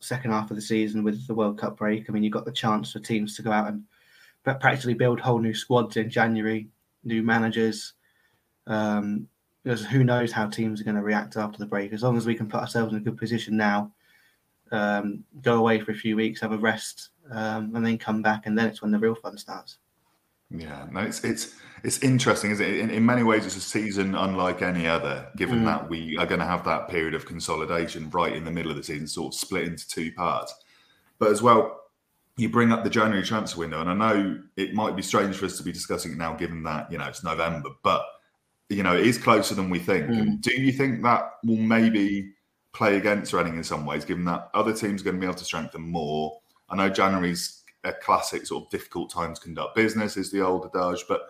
second 0.00 0.32
half 0.32 0.50
of 0.50 0.56
the 0.56 0.62
season 0.62 1.02
with 1.02 1.26
the 1.26 1.34
World 1.34 1.58
Cup 1.58 1.78
break. 1.78 2.08
I 2.08 2.12
mean, 2.12 2.22
you've 2.22 2.32
got 2.32 2.44
the 2.44 2.52
chance 2.52 2.92
for 2.92 2.98
teams 2.98 3.36
to 3.36 3.42
go 3.42 3.52
out 3.52 3.68
and 3.68 3.84
practically 4.44 4.94
build 4.94 5.20
whole 5.20 5.38
new 5.38 5.54
squads 5.54 5.96
in 5.96 6.10
January, 6.10 6.68
new 7.04 7.22
managers. 7.22 7.94
Um, 8.66 9.28
because 9.64 9.84
who 9.84 10.04
knows 10.04 10.30
how 10.30 10.46
teams 10.46 10.80
are 10.80 10.84
going 10.84 10.96
to 10.96 11.02
react 11.02 11.36
after 11.36 11.58
the 11.58 11.66
break. 11.66 11.92
As 11.92 12.02
long 12.02 12.16
as 12.16 12.26
we 12.26 12.34
can 12.34 12.48
put 12.48 12.60
ourselves 12.60 12.92
in 12.92 12.98
a 12.98 13.02
good 13.02 13.16
position 13.16 13.56
now, 13.56 13.90
um, 14.70 15.24
go 15.40 15.56
away 15.56 15.80
for 15.80 15.92
a 15.92 15.96
few 15.96 16.16
weeks, 16.16 16.40
have 16.40 16.52
a 16.52 16.58
rest, 16.58 17.10
um, 17.30 17.74
and 17.74 17.84
then 17.84 17.96
come 17.96 18.20
back, 18.20 18.46
and 18.46 18.56
then 18.58 18.66
it's 18.66 18.82
when 18.82 18.90
the 18.90 18.98
real 18.98 19.14
fun 19.14 19.38
starts. 19.38 19.78
Yeah, 20.56 20.86
no, 20.90 21.00
it's 21.00 21.24
it's 21.24 21.54
it's 21.82 22.02
interesting, 22.02 22.50
isn't 22.50 22.64
it? 22.64 22.78
In, 22.78 22.90
in 22.90 23.04
many 23.04 23.22
ways, 23.22 23.44
it's 23.44 23.56
a 23.56 23.60
season 23.60 24.14
unlike 24.14 24.62
any 24.62 24.86
other, 24.86 25.26
given 25.36 25.60
mm. 25.60 25.64
that 25.66 25.88
we 25.88 26.16
are 26.16 26.26
going 26.26 26.40
to 26.40 26.46
have 26.46 26.64
that 26.64 26.88
period 26.88 27.14
of 27.14 27.26
consolidation 27.26 28.08
right 28.10 28.34
in 28.34 28.44
the 28.44 28.50
middle 28.50 28.70
of 28.70 28.76
the 28.76 28.82
season, 28.82 29.06
sort 29.06 29.34
of 29.34 29.38
split 29.38 29.64
into 29.64 29.86
two 29.86 30.10
parts. 30.12 30.54
But 31.18 31.30
as 31.30 31.42
well, 31.42 31.80
you 32.36 32.48
bring 32.48 32.72
up 32.72 32.84
the 32.84 32.90
January 32.90 33.22
transfer 33.22 33.60
window, 33.60 33.80
and 33.80 33.90
I 33.90 33.94
know 33.94 34.38
it 34.56 34.74
might 34.74 34.96
be 34.96 35.02
strange 35.02 35.36
for 35.36 35.46
us 35.46 35.56
to 35.58 35.62
be 35.62 35.72
discussing 35.72 36.12
it 36.12 36.18
now, 36.18 36.34
given 36.34 36.62
that 36.64 36.90
you 36.90 36.98
know 36.98 37.06
it's 37.06 37.22
November, 37.22 37.70
but 37.82 38.04
you 38.68 38.82
know 38.82 38.96
it 38.96 39.06
is 39.06 39.18
closer 39.18 39.54
than 39.54 39.70
we 39.70 39.78
think. 39.78 40.06
Mm. 40.06 40.40
do 40.40 40.60
you 40.60 40.72
think 40.72 41.02
that 41.02 41.22
will 41.44 41.56
maybe 41.56 42.32
play 42.72 42.96
against 42.96 43.32
Reading 43.32 43.56
in 43.56 43.64
some 43.64 43.86
ways, 43.86 44.04
given 44.04 44.24
that 44.24 44.48
other 44.54 44.72
teams 44.72 45.00
are 45.00 45.04
going 45.04 45.16
to 45.16 45.20
be 45.20 45.26
able 45.26 45.36
to 45.36 45.44
strengthen 45.44 45.82
more? 45.82 46.40
I 46.68 46.76
know 46.76 46.88
January's 46.88 47.62
a 47.84 47.92
classic 47.92 48.46
sort 48.46 48.64
of 48.64 48.70
difficult 48.70 49.10
time 49.10 49.34
to 49.34 49.40
conduct 49.40 49.76
business 49.76 50.16
is 50.16 50.30
the 50.30 50.40
old 50.40 50.70
adage, 50.74 51.04
but 51.08 51.26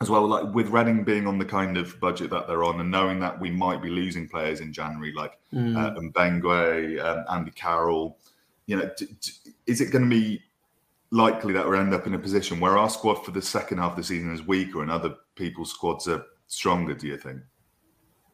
as 0.00 0.10
well, 0.10 0.26
like 0.26 0.52
with 0.54 0.68
Reading 0.68 1.04
being 1.04 1.26
on 1.26 1.38
the 1.38 1.44
kind 1.44 1.78
of 1.78 1.98
budget 2.00 2.30
that 2.30 2.46
they're 2.46 2.64
on, 2.64 2.80
and 2.80 2.90
knowing 2.90 3.18
that 3.20 3.40
we 3.40 3.50
might 3.50 3.80
be 3.80 3.88
losing 3.88 4.28
players 4.28 4.60
in 4.60 4.72
January, 4.72 5.12
like 5.12 5.38
mm. 5.52 5.76
uh, 5.76 5.98
Mbengue, 5.98 7.02
um, 7.02 7.24
Andy 7.30 7.50
Carroll, 7.52 8.18
you 8.66 8.76
know, 8.76 8.90
d- 8.96 9.16
d- 9.20 9.52
is 9.66 9.80
it 9.80 9.90
going 9.90 10.04
to 10.04 10.10
be 10.10 10.42
likely 11.10 11.54
that 11.54 11.66
we 11.66 11.78
end 11.78 11.94
up 11.94 12.06
in 12.06 12.14
a 12.14 12.18
position 12.18 12.60
where 12.60 12.76
our 12.76 12.90
squad 12.90 13.24
for 13.24 13.30
the 13.30 13.40
second 13.40 13.78
half 13.78 13.92
of 13.92 13.96
the 13.96 14.04
season 14.04 14.34
is 14.34 14.46
weaker 14.46 14.82
and 14.82 14.90
other 14.90 15.14
people's 15.34 15.70
squads 15.70 16.06
are 16.08 16.24
stronger? 16.46 16.92
Do 16.92 17.06
you 17.06 17.16
think? 17.16 17.40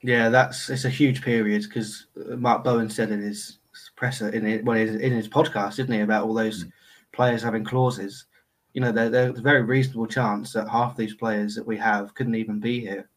Yeah, 0.03 0.31
that's 0.31 0.69
it's 0.69 0.85
a 0.85 0.91
huge 0.91 1.23
period 1.23 1.63
because 1.63 2.07
Mark 2.17 2.65
Bowen 2.65 2.91
said 2.91 3.13
in 3.13 3.23
his 3.23 3.59
presser 3.95 4.31
in 4.31 4.45
it, 4.47 4.65
well, 4.65 4.77
in 4.77 5.13
his 5.13 5.29
podcast, 5.29 5.77
didn't 5.77 5.95
he, 5.95 6.01
about 6.01 6.25
all 6.25 6.35
those. 6.35 6.65
Mm 6.65 6.73
players 7.13 7.43
having 7.43 7.65
clauses, 7.65 8.27
you 8.75 8.81
know, 8.81 8.91
there's 8.91 9.39
a 9.39 9.43
very 9.43 9.63
reasonable 9.63 10.07
chance 10.07 10.53
that 10.53 10.69
half 10.69 10.97
these 10.97 11.15
players 11.15 11.55
that 11.55 11.67
we 11.67 11.77
have 11.77 12.15
couldn't 12.15 12.35
even 12.35 12.59
be 12.59 12.81
here 12.81 13.09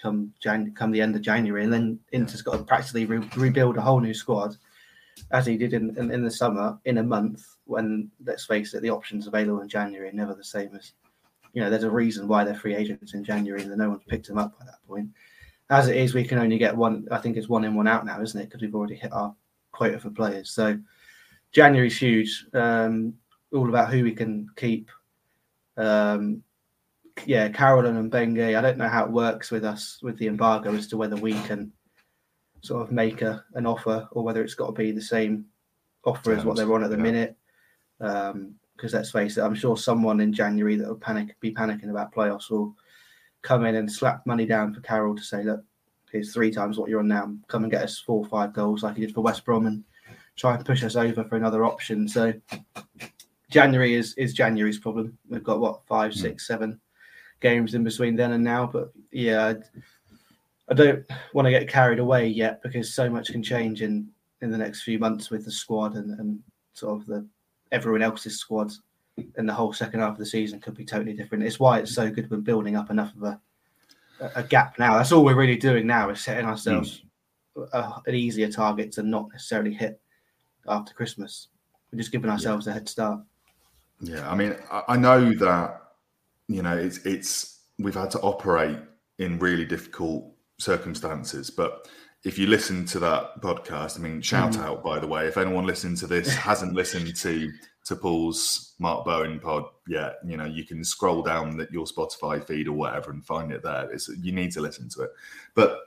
come 0.00 0.32
Jan- 0.40 0.74
come 0.74 0.90
the 0.90 1.00
end 1.00 1.16
of 1.16 1.22
January, 1.22 1.64
and 1.64 1.72
then 1.72 1.98
Ince's 2.12 2.42
got 2.42 2.56
to 2.56 2.64
practically 2.64 3.06
re- 3.06 3.30
rebuild 3.36 3.76
a 3.76 3.80
whole 3.80 4.00
new 4.00 4.14
squad, 4.14 4.56
as 5.30 5.46
he 5.46 5.56
did 5.56 5.72
in, 5.72 5.96
in, 5.96 6.10
in 6.10 6.22
the 6.22 6.30
summer 6.30 6.78
in 6.84 6.98
a 6.98 7.02
month. 7.02 7.44
When 7.64 8.10
let's 8.24 8.46
face 8.46 8.74
it, 8.74 8.82
the 8.82 8.90
options 8.90 9.26
available 9.26 9.60
in 9.60 9.68
January 9.68 10.08
are 10.08 10.12
never 10.12 10.34
the 10.34 10.44
same 10.44 10.74
as, 10.76 10.92
you 11.52 11.62
know, 11.62 11.70
there's 11.70 11.84
a 11.84 11.90
reason 11.90 12.28
why 12.28 12.44
they're 12.44 12.54
free 12.54 12.76
agents 12.76 13.14
in 13.14 13.24
January 13.24 13.62
and 13.62 13.76
no 13.76 13.88
one's 13.88 14.04
picked 14.06 14.28
them 14.28 14.38
up 14.38 14.58
by 14.58 14.66
that 14.66 14.86
point. 14.86 15.08
As 15.70 15.88
it 15.88 15.96
is, 15.96 16.14
we 16.14 16.22
can 16.22 16.38
only 16.38 16.58
get 16.58 16.76
one. 16.76 17.08
I 17.10 17.18
think 17.18 17.36
it's 17.36 17.48
one 17.48 17.64
in, 17.64 17.74
one 17.74 17.88
out 17.88 18.06
now, 18.06 18.20
isn't 18.20 18.40
it? 18.40 18.44
Because 18.44 18.60
we've 18.60 18.74
already 18.74 18.94
hit 18.94 19.12
our 19.12 19.34
quota 19.72 19.98
for 19.98 20.10
players. 20.10 20.50
So 20.50 20.78
January's 21.50 21.98
huge. 21.98 22.46
Um, 22.52 23.14
all 23.52 23.68
about 23.68 23.92
who 23.92 24.04
we 24.04 24.12
can 24.12 24.48
keep. 24.56 24.90
Um, 25.76 26.42
yeah, 27.24 27.48
Carolyn 27.48 27.96
and 27.96 28.10
Mbengue. 28.10 28.56
I 28.56 28.60
don't 28.60 28.78
know 28.78 28.88
how 28.88 29.04
it 29.04 29.10
works 29.10 29.50
with 29.50 29.64
us 29.64 29.98
with 30.02 30.18
the 30.18 30.26
embargo 30.26 30.74
as 30.74 30.86
to 30.88 30.96
whether 30.96 31.16
we 31.16 31.32
can 31.42 31.72
sort 32.60 32.82
of 32.82 32.92
make 32.92 33.22
a, 33.22 33.44
an 33.54 33.66
offer 33.66 34.08
or 34.12 34.22
whether 34.22 34.42
it's 34.42 34.54
got 34.54 34.66
to 34.66 34.72
be 34.72 34.90
the 34.90 35.00
same 35.00 35.46
offer 36.04 36.32
as 36.32 36.44
what 36.44 36.56
they're 36.56 36.72
on 36.72 36.84
at 36.84 36.90
the 36.90 36.96
yeah. 36.96 37.02
minute. 37.02 37.36
Because 37.98 38.34
um, 38.34 38.54
let's 38.92 39.10
face 39.10 39.36
it, 39.36 39.42
I'm 39.42 39.54
sure 39.54 39.76
someone 39.76 40.20
in 40.20 40.32
January 40.32 40.76
that 40.76 40.88
will 40.88 40.96
panic, 40.96 41.36
be 41.40 41.52
panicking 41.52 41.90
about 41.90 42.14
playoffs 42.14 42.50
will 42.50 42.74
come 43.42 43.64
in 43.64 43.76
and 43.76 43.90
slap 43.90 44.26
money 44.26 44.44
down 44.44 44.74
for 44.74 44.80
Carroll 44.80 45.16
to 45.16 45.22
say, 45.22 45.42
look, 45.42 45.64
here's 46.10 46.34
three 46.34 46.50
times 46.50 46.78
what 46.78 46.88
you're 46.90 47.00
on 47.00 47.08
now. 47.08 47.32
Come 47.48 47.64
and 47.64 47.72
get 47.72 47.82
us 47.82 47.98
four 47.98 48.18
or 48.18 48.28
five 48.28 48.52
goals 48.52 48.82
like 48.82 48.96
he 48.96 49.06
did 49.06 49.14
for 49.14 49.22
West 49.22 49.44
Brom 49.44 49.66
and 49.66 49.84
try 50.36 50.54
and 50.54 50.64
push 50.64 50.82
us 50.84 50.96
over 50.96 51.24
for 51.24 51.36
another 51.36 51.64
option. 51.64 52.08
So 52.08 52.32
January 53.50 53.94
is 53.94 54.14
is 54.14 54.34
January's 54.34 54.78
problem. 54.78 55.16
We've 55.28 55.44
got 55.44 55.60
what 55.60 55.86
five, 55.86 56.12
mm. 56.12 56.16
six, 56.16 56.46
seven 56.46 56.80
games 57.40 57.74
in 57.74 57.84
between 57.84 58.16
then 58.16 58.32
and 58.32 58.44
now. 58.44 58.66
But 58.66 58.92
yeah, 59.12 59.54
I 60.68 60.74
don't 60.74 61.04
want 61.32 61.46
to 61.46 61.52
get 61.52 61.68
carried 61.68 61.98
away 61.98 62.26
yet 62.28 62.62
because 62.62 62.92
so 62.92 63.08
much 63.08 63.32
can 63.32 63.42
change 63.42 63.82
in 63.82 64.08
in 64.42 64.50
the 64.50 64.58
next 64.58 64.82
few 64.82 64.98
months 64.98 65.30
with 65.30 65.44
the 65.44 65.50
squad 65.50 65.94
and, 65.94 66.18
and 66.18 66.40
sort 66.72 67.00
of 67.00 67.06
the 67.06 67.26
everyone 67.72 68.02
else's 68.02 68.38
squad 68.38 68.72
and 69.36 69.48
the 69.48 69.54
whole 69.54 69.72
second 69.72 70.00
half 70.00 70.12
of 70.12 70.18
the 70.18 70.26
season 70.26 70.60
could 70.60 70.74
be 70.74 70.84
totally 70.84 71.14
different. 71.14 71.44
It's 71.44 71.58
why 71.58 71.78
it's 71.78 71.94
so 71.94 72.10
good 72.10 72.30
when 72.30 72.42
building 72.42 72.76
up 72.76 72.90
enough 72.90 73.14
of 73.16 73.22
a 73.22 73.40
a 74.34 74.42
gap 74.42 74.78
now. 74.78 74.96
That's 74.96 75.12
all 75.12 75.24
we're 75.24 75.36
really 75.36 75.56
doing 75.56 75.86
now 75.86 76.10
is 76.10 76.20
setting 76.20 76.46
ourselves 76.46 77.02
mm. 77.56 77.68
a, 77.72 78.02
an 78.06 78.14
easier 78.14 78.50
target 78.50 78.92
to 78.92 79.02
not 79.02 79.30
necessarily 79.30 79.74
hit 79.74 80.00
after 80.68 80.94
Christmas. 80.94 81.48
We're 81.92 81.98
just 81.98 82.12
giving 82.12 82.30
ourselves 82.30 82.66
yeah. 82.66 82.72
a 82.72 82.74
head 82.74 82.88
start. 82.88 83.20
Yeah, 84.00 84.30
I 84.30 84.34
mean, 84.34 84.56
I 84.70 84.96
know 84.96 85.32
that 85.34 85.82
you 86.48 86.62
know 86.62 86.76
it's 86.76 86.98
it's 86.98 87.60
we've 87.78 87.94
had 87.94 88.10
to 88.12 88.20
operate 88.20 88.78
in 89.18 89.38
really 89.38 89.64
difficult 89.64 90.30
circumstances, 90.58 91.50
but 91.50 91.88
if 92.24 92.38
you 92.38 92.46
listen 92.46 92.84
to 92.86 92.98
that 92.98 93.40
podcast, 93.40 93.98
I 93.98 94.02
mean, 94.02 94.20
shout 94.20 94.52
mm. 94.52 94.62
out 94.62 94.82
by 94.82 94.98
the 94.98 95.06
way, 95.06 95.26
if 95.26 95.36
anyone 95.36 95.64
listening 95.64 95.96
to 95.96 96.06
this 96.06 96.34
hasn't 96.34 96.74
listened 96.74 97.14
to 97.16 97.52
to 97.86 97.94
Paul's 97.94 98.74
Mark 98.80 99.04
Bowen 99.04 99.38
pod 99.38 99.64
yet, 99.86 100.16
you 100.26 100.36
know, 100.36 100.44
you 100.44 100.64
can 100.64 100.82
scroll 100.82 101.22
down 101.22 101.56
that 101.58 101.70
your 101.70 101.84
Spotify 101.84 102.44
feed 102.44 102.66
or 102.66 102.72
whatever 102.72 103.12
and 103.12 103.24
find 103.24 103.52
it 103.52 103.62
there. 103.62 103.88
It's, 103.92 104.08
you 104.08 104.32
need 104.32 104.50
to 104.52 104.60
listen 104.60 104.88
to 104.90 105.02
it. 105.02 105.10
But, 105.54 105.78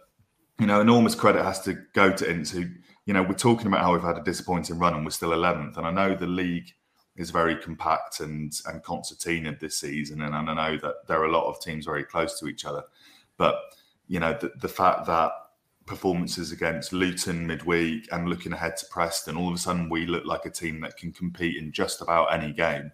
you 0.60 0.66
know, 0.66 0.80
enormous 0.80 1.14
credit 1.14 1.44
has 1.44 1.60
to 1.64 1.74
go 1.94 2.10
to 2.10 2.32
Ince 2.32 2.52
who, 2.52 2.68
you 3.06 3.14
know, 3.14 3.22
we're 3.22 3.34
talking 3.34 3.68
about 3.68 3.82
how 3.82 3.92
we've 3.92 4.02
had 4.02 4.18
a 4.18 4.24
disappointing 4.24 4.80
run 4.80 4.94
and 4.94 5.04
we're 5.04 5.12
still 5.12 5.32
11th. 5.32 5.76
And 5.76 5.86
I 5.86 5.92
know 5.92 6.16
the 6.16 6.26
league 6.26 6.74
is 7.20 7.30
very 7.30 7.56
compact 7.56 8.22
and, 8.22 8.54
and 8.66 8.82
concertinaed 8.82 9.60
this 9.60 9.78
season. 9.78 10.22
And, 10.22 10.34
and 10.34 10.50
I 10.50 10.54
know 10.54 10.78
that 10.78 11.06
there 11.06 11.22
are 11.22 11.26
a 11.26 11.32
lot 11.32 11.48
of 11.50 11.62
teams 11.62 11.86
very 11.86 12.06
close 12.06 12.40
to 12.40 12.48
each 12.48 12.66
other. 12.66 12.84
But, 13.38 13.56
you 14.08 14.20
know, 14.20 14.38
the, 14.40 14.54
the 14.62 14.70
fact 14.70 15.06
that 15.08 15.32
performances 15.86 16.52
against 16.54 16.94
Luton 16.94 17.46
midweek 17.46 18.08
and 18.12 18.30
looking 18.30 18.54
ahead 18.54 18.78
to 18.78 18.86
Preston, 18.86 19.36
all 19.36 19.50
of 19.50 19.56
a 19.56 19.58
sudden 19.58 19.90
we 19.90 20.06
look 20.06 20.26
like 20.26 20.46
a 20.46 20.50
team 20.50 20.80
that 20.82 20.96
can 20.96 21.12
compete 21.12 21.58
in 21.58 21.74
just 21.74 22.02
about 22.02 22.34
any 22.34 22.54
game. 22.54 22.92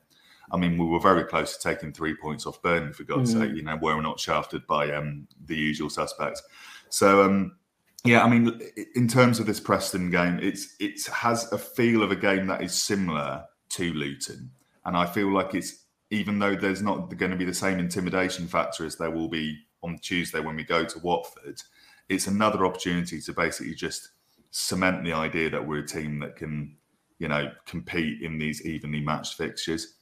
I 0.51 0.57
mean, 0.57 0.77
we 0.77 0.85
were 0.85 0.99
very 0.99 1.23
close 1.25 1.55
to 1.55 1.69
taking 1.69 1.93
three 1.93 2.15
points 2.15 2.47
off 2.47 2.61
Burnley, 2.61 2.93
for 2.93 3.03
God's 3.03 3.33
mm. 3.33 3.41
sake, 3.41 3.55
you 3.55 3.63
know, 3.63 3.77
we're 3.79 4.01
not 4.01 4.19
shafted 4.19 4.65
by 4.65 4.91
um, 4.91 5.27
the 5.45 5.55
usual 5.55 5.89
suspects. 5.89 6.41
So, 6.89 7.23
um, 7.23 7.57
yeah, 8.03 8.23
I 8.23 8.29
mean, 8.29 8.61
in 8.95 9.07
terms 9.07 9.39
of 9.39 9.47
this 9.47 9.59
Preston 9.59 10.11
game, 10.11 10.39
it's 10.41 10.75
it 10.79 11.03
has 11.07 11.51
a 11.51 11.57
feel 11.57 12.03
of 12.03 12.11
a 12.11 12.15
game 12.15 12.45
that 12.47 12.61
is 12.61 12.73
similar 12.73 13.43
to 13.75 13.93
Luton, 13.93 14.51
and 14.85 14.97
I 14.97 15.05
feel 15.05 15.31
like 15.31 15.55
it's 15.55 15.83
even 16.11 16.39
though 16.39 16.55
there's 16.55 16.81
not 16.81 17.15
going 17.17 17.31
to 17.31 17.37
be 17.37 17.45
the 17.45 17.53
same 17.53 17.79
intimidation 17.79 18.47
factor 18.47 18.85
as 18.85 18.95
there 18.97 19.11
will 19.11 19.27
be 19.27 19.57
on 19.81 19.97
Tuesday 19.99 20.39
when 20.39 20.55
we 20.55 20.63
go 20.63 20.85
to 20.85 20.99
Watford 20.99 21.61
it's 22.09 22.27
another 22.27 22.65
opportunity 22.65 23.19
to 23.21 23.33
basically 23.33 23.73
just 23.73 24.09
cement 24.51 25.03
the 25.03 25.13
idea 25.13 25.49
that 25.49 25.67
we're 25.67 25.79
a 25.79 25.87
team 25.87 26.19
that 26.19 26.35
can, 26.35 26.75
you 27.19 27.27
know, 27.27 27.51
compete 27.65 28.21
in 28.21 28.37
these 28.37 28.65
evenly 28.65 28.99
matched 28.99 29.35
fixtures. 29.35 29.95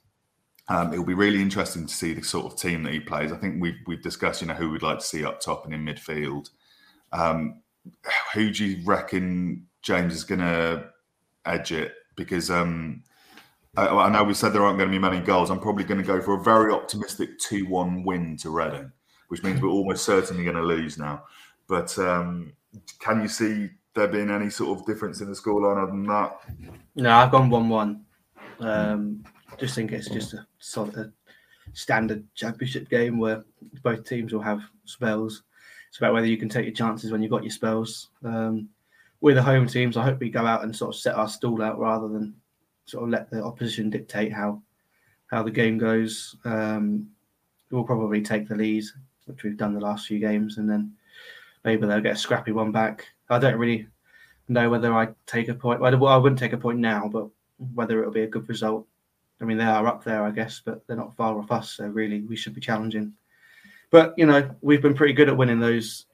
Um, 0.67 0.93
it'll 0.93 1.05
be 1.05 1.13
really 1.13 1.41
interesting 1.41 1.85
to 1.85 1.93
see 1.93 2.13
the 2.13 2.23
sort 2.23 2.45
of 2.45 2.57
team 2.57 2.83
that 2.83 2.93
he 2.93 2.99
plays. 2.99 3.31
I 3.31 3.37
think 3.37 3.61
we've 3.61 3.79
we've 3.85 4.01
discussed, 4.01 4.41
you 4.41 4.47
know, 4.47 4.53
who 4.53 4.69
we'd 4.69 4.81
like 4.81 4.99
to 4.99 5.05
see 5.05 5.25
up 5.25 5.39
top 5.39 5.65
and 5.65 5.73
in 5.73 5.85
midfield. 5.85 6.49
Um, 7.11 7.61
who 8.33 8.51
do 8.51 8.65
you 8.65 8.85
reckon 8.85 9.67
James 9.81 10.15
is 10.15 10.23
going 10.23 10.39
to 10.39 10.89
edge 11.45 11.71
it? 11.73 11.93
Because 12.15 12.49
um, 12.49 13.03
I, 13.75 13.87
I, 13.87 14.09
know 14.09 14.23
we 14.23 14.33
said 14.33 14.53
there 14.53 14.63
aren't 14.63 14.77
going 14.77 14.89
to 14.89 14.95
be 14.95 14.99
many 14.99 15.19
goals. 15.19 15.49
I'm 15.49 15.59
probably 15.59 15.83
going 15.83 15.99
to 15.99 16.05
go 16.05 16.21
for 16.21 16.35
a 16.35 16.43
very 16.43 16.71
optimistic 16.71 17.39
two-one 17.39 18.03
win 18.03 18.37
to 18.37 18.49
Reading, 18.49 18.91
which 19.29 19.43
means 19.43 19.61
we're 19.61 19.69
almost 19.69 20.05
certainly 20.05 20.43
going 20.43 20.55
to 20.55 20.63
lose 20.63 20.97
now. 20.97 21.23
But 21.67 21.97
um, 21.97 22.53
can 22.99 23.21
you 23.21 23.27
see 23.27 23.69
there 23.95 24.07
being 24.07 24.29
any 24.29 24.49
sort 24.49 24.77
of 24.77 24.85
difference 24.85 25.21
in 25.21 25.27
the 25.27 25.35
scoreline 25.35 25.81
other 25.81 25.91
than 25.91 26.05
that? 26.07 26.39
No, 26.95 27.11
I've 27.11 27.31
gone 27.31 27.49
one-one. 27.49 28.05
Um, 28.59 29.23
just 29.57 29.75
think 29.75 29.91
it's 29.91 30.09
just 30.09 30.33
a 30.33 30.45
sort 30.59 30.95
of 30.95 31.11
standard 31.73 32.25
championship 32.35 32.89
game 32.89 33.17
where 33.17 33.43
both 33.81 34.07
teams 34.07 34.33
will 34.33 34.41
have 34.41 34.61
spells. 34.85 35.43
It's 35.89 35.97
about 35.97 36.13
whether 36.13 36.27
you 36.27 36.37
can 36.37 36.49
take 36.49 36.65
your 36.65 36.73
chances 36.73 37.11
when 37.11 37.21
you've 37.21 37.31
got 37.31 37.43
your 37.43 37.51
spells. 37.51 38.09
Um, 38.23 38.69
we're 39.21 39.35
the 39.35 39.41
home 39.43 39.67
teams. 39.67 39.95
I 39.95 40.03
hope 40.03 40.19
we 40.19 40.29
go 40.29 40.45
out 40.45 40.63
and 40.63 40.75
sort 40.75 40.95
of 40.95 40.99
set 40.99 41.15
our 41.15 41.27
stall 41.27 41.61
out 41.61 41.79
rather 41.79 42.07
than 42.07 42.35
sort 42.85 43.03
of 43.03 43.09
let 43.09 43.29
the 43.29 43.43
opposition 43.43 43.89
dictate 43.89 44.31
how 44.31 44.61
how 45.27 45.43
the 45.43 45.51
game 45.51 45.77
goes. 45.77 46.35
Um, 46.45 47.09
we'll 47.71 47.83
probably 47.83 48.21
take 48.21 48.47
the 48.47 48.55
lead, 48.55 48.83
which 49.25 49.43
we've 49.43 49.57
done 49.57 49.73
the 49.73 49.79
last 49.79 50.07
few 50.07 50.19
games, 50.19 50.57
and 50.57 50.69
then 50.69 50.93
maybe 51.65 51.87
they'll 51.87 52.01
get 52.01 52.15
a 52.15 52.19
scrappy 52.19 52.51
one 52.51 52.71
back. 52.71 53.07
I 53.29 53.39
don't 53.39 53.57
really 53.57 53.87
know 54.47 54.69
whether 54.69 54.93
I 54.93 55.09
take 55.25 55.47
a 55.47 55.55
point. 55.55 55.79
Well, 55.79 56.07
I 56.07 56.17
wouldn't 56.17 56.39
take 56.39 56.53
a 56.53 56.57
point 56.57 56.79
now, 56.79 57.09
but 57.11 57.27
whether 57.73 57.99
it'll 57.99 58.11
be 58.11 58.23
a 58.23 58.27
good 58.27 58.47
result. 58.47 58.85
I 59.41 59.45
mean, 59.45 59.57
they 59.57 59.63
are 59.63 59.87
up 59.87 60.03
there, 60.03 60.23
I 60.23 60.31
guess, 60.31 60.61
but 60.63 60.85
they're 60.85 60.95
not 60.95 61.15
far 61.15 61.37
off 61.37 61.51
us. 61.51 61.71
So 61.71 61.85
really, 61.87 62.21
we 62.21 62.35
should 62.35 62.53
be 62.53 62.61
challenging. 62.61 63.13
But 63.89 64.13
you 64.17 64.25
know, 64.25 64.49
we've 64.61 64.81
been 64.81 64.93
pretty 64.93 65.13
good 65.13 65.29
at 65.29 65.37
winning 65.37 65.59
those 65.59 66.05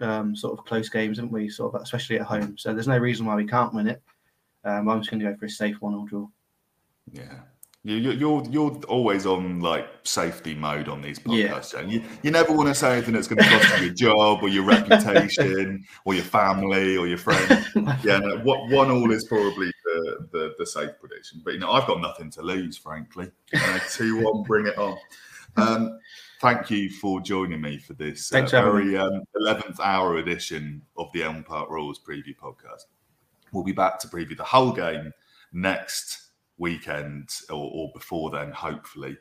um, 0.00 0.34
sort 0.34 0.58
of 0.58 0.64
close 0.64 0.88
games, 0.88 1.18
haven't 1.18 1.32
we? 1.32 1.48
Sort 1.48 1.74
of, 1.74 1.82
especially 1.82 2.18
at 2.18 2.26
home. 2.26 2.56
So 2.58 2.72
there's 2.72 2.88
no 2.88 2.98
reason 2.98 3.26
why 3.26 3.36
we 3.36 3.46
can't 3.46 3.74
win 3.74 3.88
it. 3.88 4.02
Um, 4.66 4.88
I'm 4.88 5.00
just 5.00 5.10
going 5.10 5.20
to 5.20 5.30
go 5.30 5.36
for 5.36 5.46
a 5.46 5.50
safe 5.50 5.80
one-all 5.80 6.06
draw. 6.06 6.26
Yeah, 7.12 7.42
you, 7.86 8.10
you're 8.10 8.44
you're 8.50 8.72
always 8.88 9.26
on 9.26 9.60
like 9.60 9.86
safety 10.02 10.56
mode 10.56 10.88
on 10.88 11.00
these 11.00 11.20
podcasts, 11.20 11.72
yeah. 11.72 11.82
You 11.82 12.02
you 12.24 12.32
never 12.32 12.52
want 12.52 12.68
to 12.68 12.74
say 12.74 12.94
anything 12.94 13.14
that's 13.14 13.28
going 13.28 13.38
to 13.38 13.48
cost 13.48 13.78
you 13.78 13.86
your 13.86 13.94
job 13.94 14.40
or 14.42 14.48
your 14.48 14.64
reputation 14.64 15.84
or 16.04 16.14
your 16.14 16.24
family 16.24 16.96
or 16.96 17.06
your 17.06 17.16
friends. 17.16 17.64
yeah, 18.04 18.18
no, 18.18 18.38
what 18.38 18.68
one 18.70 18.90
all 18.90 19.12
is 19.12 19.24
probably 19.28 19.70
the, 19.84 20.28
the, 20.32 20.54
the 20.58 20.66
safe 20.66 20.90
prediction. 20.98 21.42
But 21.44 21.54
you 21.54 21.60
know, 21.60 21.70
I've 21.70 21.86
got 21.86 22.00
nothing 22.00 22.28
to 22.32 22.42
lose, 22.42 22.76
frankly. 22.76 23.30
Uh, 23.54 23.78
Two 23.90 24.24
one, 24.24 24.42
bring 24.42 24.66
it 24.66 24.76
on. 24.76 24.98
Um, 25.56 26.00
thank 26.40 26.68
you 26.72 26.90
for 26.90 27.20
joining 27.20 27.60
me 27.60 27.78
for 27.78 27.94
this 27.94 28.32
uh, 28.32 28.44
very 28.46 28.96
um, 28.96 29.22
eleventh 29.36 29.78
um, 29.78 29.86
hour 29.86 30.16
edition 30.16 30.82
of 30.98 31.06
the 31.12 31.22
Elm 31.22 31.44
Park 31.44 31.70
Rules 31.70 32.00
preview 32.00 32.36
podcast. 32.36 32.86
We'll 33.56 33.64
be 33.64 33.72
back 33.72 33.98
to 34.00 34.08
preview 34.08 34.36
the 34.36 34.44
whole 34.44 34.70
game 34.70 35.12
next 35.50 36.28
weekend 36.58 37.30
or, 37.48 37.70
or 37.72 37.90
before 37.94 38.30
then, 38.30 38.52
hopefully. 38.52 39.16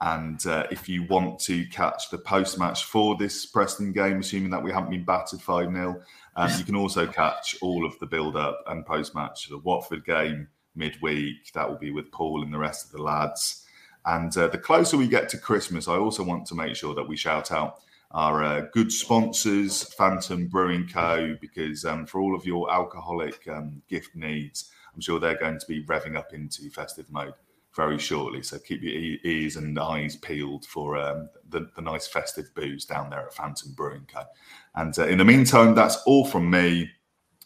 And 0.00 0.46
uh, 0.46 0.68
if 0.70 0.88
you 0.88 1.08
want 1.08 1.40
to 1.40 1.66
catch 1.66 2.08
the 2.08 2.18
post 2.18 2.56
match 2.56 2.84
for 2.84 3.16
this 3.16 3.46
Preston 3.46 3.90
game, 3.92 4.20
assuming 4.20 4.50
that 4.50 4.62
we 4.62 4.70
haven't 4.70 4.90
been 4.90 5.04
battered 5.04 5.42
5 5.42 5.72
0, 5.72 6.00
um, 6.36 6.50
you 6.56 6.64
can 6.64 6.76
also 6.76 7.04
catch 7.04 7.56
all 7.60 7.84
of 7.84 7.98
the 7.98 8.06
build 8.06 8.36
up 8.36 8.62
and 8.68 8.86
post 8.86 9.12
match. 9.12 9.48
The 9.48 9.58
Watford 9.58 10.04
game 10.04 10.46
midweek, 10.76 11.52
that 11.54 11.68
will 11.68 11.78
be 11.78 11.90
with 11.90 12.12
Paul 12.12 12.44
and 12.44 12.54
the 12.54 12.58
rest 12.58 12.86
of 12.86 12.92
the 12.92 13.02
lads. 13.02 13.66
And 14.06 14.34
uh, 14.38 14.46
the 14.46 14.56
closer 14.56 14.96
we 14.96 15.08
get 15.08 15.28
to 15.30 15.36
Christmas, 15.36 15.88
I 15.88 15.96
also 15.96 16.22
want 16.22 16.46
to 16.46 16.54
make 16.54 16.76
sure 16.76 16.94
that 16.94 17.08
we 17.08 17.16
shout 17.16 17.50
out 17.50 17.80
our 18.12 18.42
uh, 18.42 18.60
good 18.72 18.90
sponsors, 18.90 19.84
Phantom 19.94 20.48
Brewing 20.48 20.88
Co., 20.88 21.36
because 21.40 21.84
um, 21.84 22.06
for 22.06 22.20
all 22.20 22.34
of 22.34 22.44
your 22.44 22.72
alcoholic 22.72 23.46
um, 23.48 23.80
gift 23.88 24.16
needs, 24.16 24.70
I'm 24.94 25.00
sure 25.00 25.20
they're 25.20 25.38
going 25.38 25.60
to 25.60 25.66
be 25.66 25.84
revving 25.84 26.16
up 26.16 26.32
into 26.32 26.70
festive 26.70 27.10
mode 27.10 27.34
very 27.74 27.98
shortly. 27.98 28.42
So 28.42 28.58
keep 28.58 28.82
your 28.82 29.16
ears 29.24 29.56
and 29.56 29.78
eyes 29.78 30.16
peeled 30.16 30.66
for 30.66 30.96
um, 30.96 31.28
the, 31.48 31.70
the, 31.76 31.82
nice 31.82 32.08
festive 32.08 32.52
booze 32.54 32.84
down 32.84 33.10
there 33.10 33.26
at 33.26 33.34
Phantom 33.34 33.72
Brewing 33.74 34.06
Co. 34.12 34.24
And 34.74 34.98
uh, 34.98 35.06
in 35.06 35.18
the 35.18 35.24
meantime, 35.24 35.74
that's 35.74 35.96
all 36.04 36.24
from 36.24 36.50
me, 36.50 36.90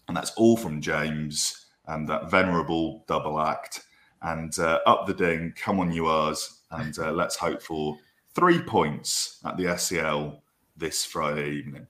and 0.08 0.16
that's 0.16 0.32
all 0.32 0.56
from 0.56 0.80
James 0.80 1.66
and 1.86 2.08
that 2.08 2.30
venerable 2.30 3.04
double 3.06 3.38
act. 3.38 3.82
And 4.22 4.58
uh, 4.58 4.80
up 4.86 5.06
the 5.06 5.12
ding, 5.12 5.52
come 5.54 5.80
on, 5.80 5.92
you 5.92 6.06
ours, 6.06 6.62
and 6.70 6.98
uh, 6.98 7.12
let's 7.12 7.36
hope 7.36 7.60
for 7.60 7.98
three 8.34 8.60
points 8.62 9.40
at 9.44 9.58
the 9.58 9.64
SCL 9.64 10.40
this 10.76 11.04
Friday 11.04 11.50
evening. 11.50 11.86